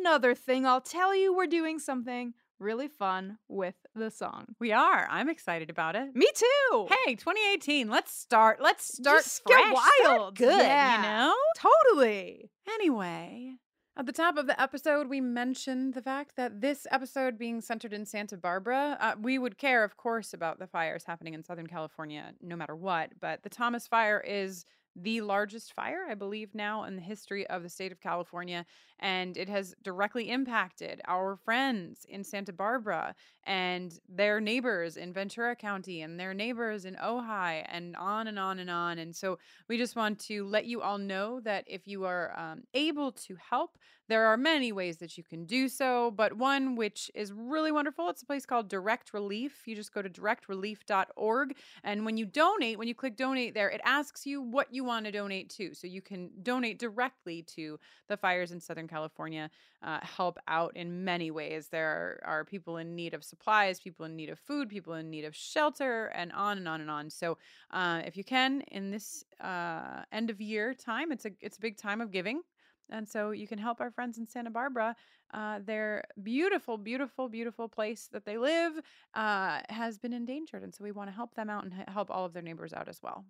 [0.00, 4.54] another thing, I'll tell you, we're doing something really fun with the song.
[4.59, 5.06] We are.
[5.11, 6.14] I'm excited about it.
[6.14, 6.86] Me too.
[7.06, 7.88] Hey, 2018.
[7.88, 8.61] Let's start.
[8.61, 10.36] Let's start Just fresh, get start wild.
[10.36, 10.62] good.
[10.62, 10.96] Yeah.
[10.96, 11.34] You know.
[11.56, 12.50] Totally.
[12.74, 13.52] Anyway,
[13.96, 17.92] at the top of the episode, we mentioned the fact that this episode being centered
[17.92, 21.66] in Santa Barbara, uh, we would care, of course, about the fires happening in Southern
[21.66, 23.11] California no matter what.
[23.20, 27.62] But the Thomas Fire is the largest fire, I believe, now in the history of
[27.62, 28.66] the state of California.
[29.01, 35.57] And it has directly impacted our friends in Santa Barbara and their neighbors in Ventura
[35.57, 38.99] County and their neighbors in Ojai and on and on and on.
[38.99, 39.38] And so
[39.68, 43.36] we just want to let you all know that if you are um, able to
[43.51, 43.78] help,
[44.09, 48.09] there are many ways that you can do so, but one which is really wonderful,
[48.09, 49.66] it's a place called Direct Relief.
[49.66, 51.55] You just go to directrelief.org.
[51.84, 55.05] And when you donate, when you click donate there, it asks you what you want
[55.05, 55.74] to donate to.
[55.74, 57.78] So you can donate directly to
[58.09, 59.51] the fires in Southern California,
[59.82, 61.68] uh, help out in many ways.
[61.68, 65.11] There are, are people in need of supplies, people in need of food, people in
[65.11, 67.11] need of shelter, and on and on and on.
[67.11, 67.39] So
[67.70, 71.61] uh, if you can, in this uh, end of year time, it's a it's a
[71.61, 72.43] big time of giving.
[72.91, 74.97] And so you can help our friends in Santa Barbara.
[75.34, 78.72] Uh, their beautiful, beautiful, beautiful place that they live
[79.14, 80.62] uh, has been endangered.
[80.62, 82.89] And so we want to help them out and help all of their neighbors out
[82.89, 83.26] as well.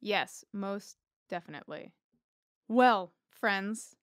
[0.00, 0.96] Yes, most
[1.28, 1.92] definitely.
[2.68, 3.94] Well, friends,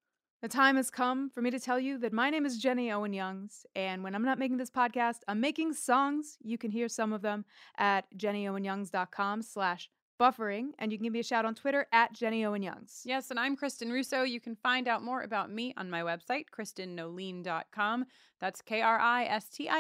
[0.44, 3.14] the time has come for me to tell you that my name is Jenny Owen
[3.14, 6.38] Youngs, and when I'm not making this podcast, I'm making songs.
[6.44, 7.46] You can hear some of them
[7.78, 9.90] at jennyowenyoungs.com slash
[10.20, 13.04] buffering, and you can give me a shout on Twitter at Jenny Owen Youngs.
[13.06, 14.24] Yes, and I'm Kristin Russo.
[14.24, 18.06] You can find out more about me on my website, kristinnoeline.com.
[18.42, 19.80] That's K R I S T I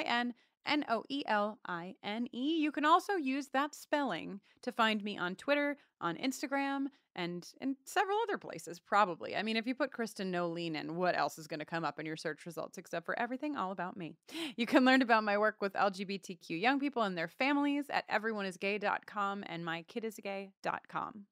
[0.66, 2.57] N O E L I N E.
[2.59, 7.76] You can also use that spelling to find me on Twitter, on Instagram, and in
[7.86, 9.36] several other places, probably.
[9.36, 11.99] I mean, if you put Kristin Noeline in, what else is going to come up
[11.99, 14.16] in your search results except for everything all about me?
[14.55, 19.43] You can learn about my work with LGBTQ young people and their families at everyoneisgay.com
[19.47, 21.26] and mykidisgay.com.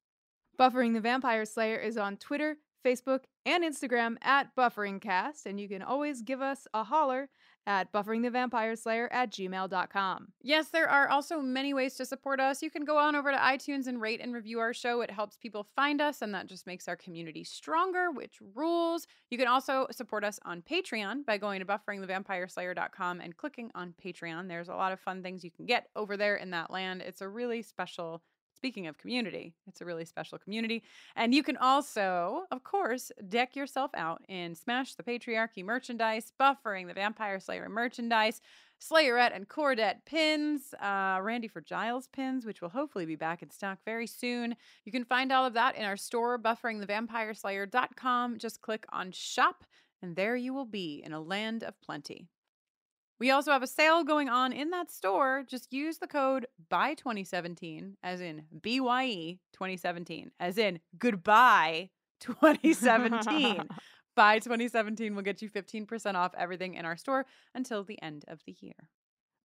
[0.58, 5.82] Buffering the Vampire Slayer is on Twitter, Facebook, and Instagram at BufferingCast, and you can
[5.82, 7.28] always give us a holler
[7.66, 10.28] at bufferingthevampireslayer at gmail.com.
[10.42, 12.62] Yes, there are also many ways to support us.
[12.62, 15.00] You can go on over to iTunes and rate and review our show.
[15.00, 19.06] It helps people find us, and that just makes our community stronger, which rules.
[19.30, 24.48] You can also support us on Patreon by going to bufferingthevampireslayer.com and clicking on Patreon.
[24.48, 27.02] There's a lot of fun things you can get over there in that land.
[27.02, 28.22] It's a really special
[28.62, 30.84] Speaking of community, it's a really special community.
[31.16, 36.86] And you can also, of course, deck yourself out in Smash the Patriarchy merchandise, Buffering
[36.86, 38.40] the Vampire Slayer merchandise,
[38.80, 43.50] Slayerette and Cordette pins, uh, Randy for Giles pins, which will hopefully be back in
[43.50, 44.54] stock very soon.
[44.84, 48.38] You can find all of that in our store, bufferingthevampireslayer.com.
[48.38, 49.64] Just click on shop,
[50.00, 52.28] and there you will be in a land of plenty.
[53.22, 55.44] We also have a sale going on in that store.
[55.48, 63.62] Just use the code BY 2017, as in BYE 2017, as in goodbye 2017.
[64.16, 68.40] By 2017 will get you 15% off everything in our store until the end of
[68.44, 68.88] the year.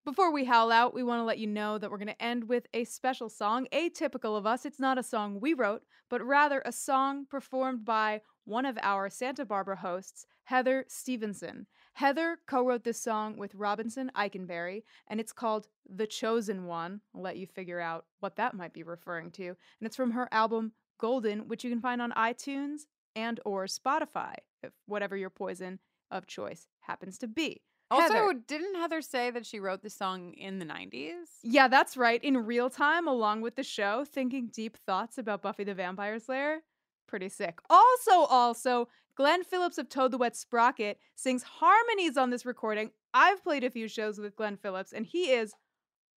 [0.04, 2.48] Before we howl out, we want to let you know that we're going to end
[2.48, 4.66] with a special song, atypical of us.
[4.66, 9.08] It's not a song we wrote, but rather a song performed by one of our
[9.10, 11.66] Santa Barbara hosts, Heather Stevenson.
[11.98, 17.00] Heather co wrote this song with Robinson Eikenberry, and it's called The Chosen One.
[17.12, 19.46] I'll let you figure out what that might be referring to.
[19.48, 22.82] And it's from her album Golden, which you can find on iTunes
[23.16, 27.62] and or Spotify, if whatever your poison of choice happens to be.
[27.90, 31.40] Also, Heather- didn't Heather say that she wrote this song in the 90s?
[31.42, 32.22] Yeah, that's right.
[32.22, 36.60] In real time, along with the show, thinking deep thoughts about Buffy the Vampire Slayer.
[37.08, 37.58] Pretty sick.
[37.68, 38.88] Also, also,
[39.18, 42.92] Glenn Phillips of Toad the Wet Sprocket sings harmonies on this recording.
[43.12, 45.54] I've played a few shows with Glenn Phillips, and he is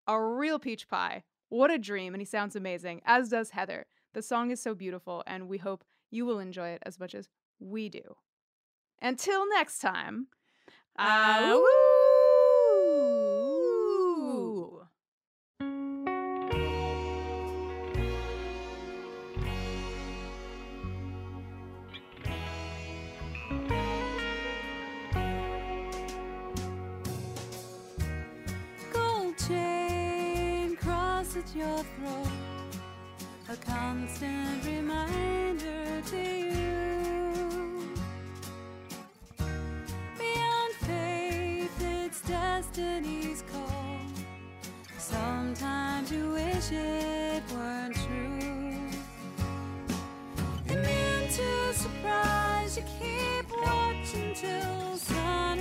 [0.08, 1.24] a real peach pie.
[1.50, 3.88] What a dream, and he sounds amazing, as does Heather.
[4.14, 7.28] The song is so beautiful, and we hope you will enjoy it as much as
[7.60, 8.18] we do.
[9.02, 10.28] Until next time,
[10.96, 11.60] Ah,
[31.42, 32.28] at your throat,
[33.50, 37.96] a constant reminder to you.
[40.20, 44.00] Beyond faith, it's destiny's call.
[44.98, 48.90] Sometimes you wish it weren't true.
[50.68, 55.61] Immune to surprise, you keep watching till sunrise.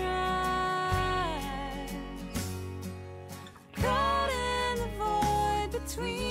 [5.97, 6.30] Between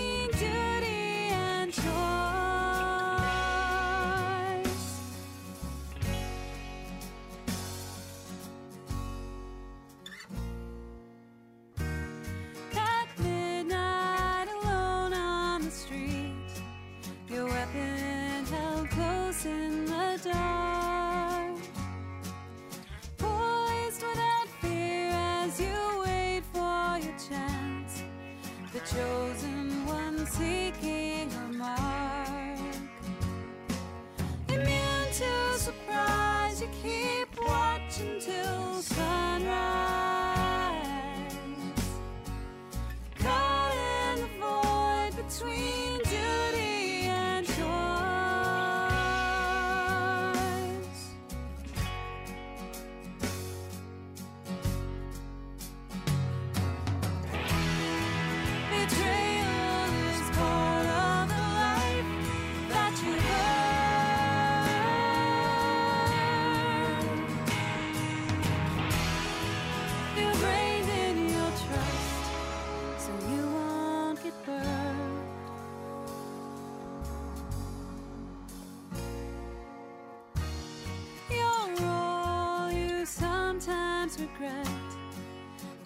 [84.34, 84.68] regret.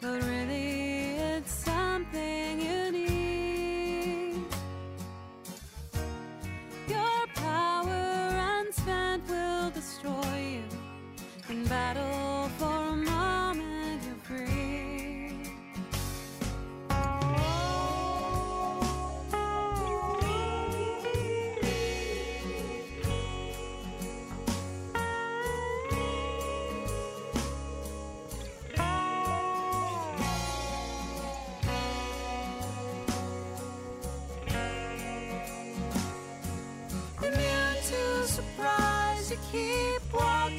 [0.02, 0.63] But really,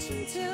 [0.07, 0.54] keep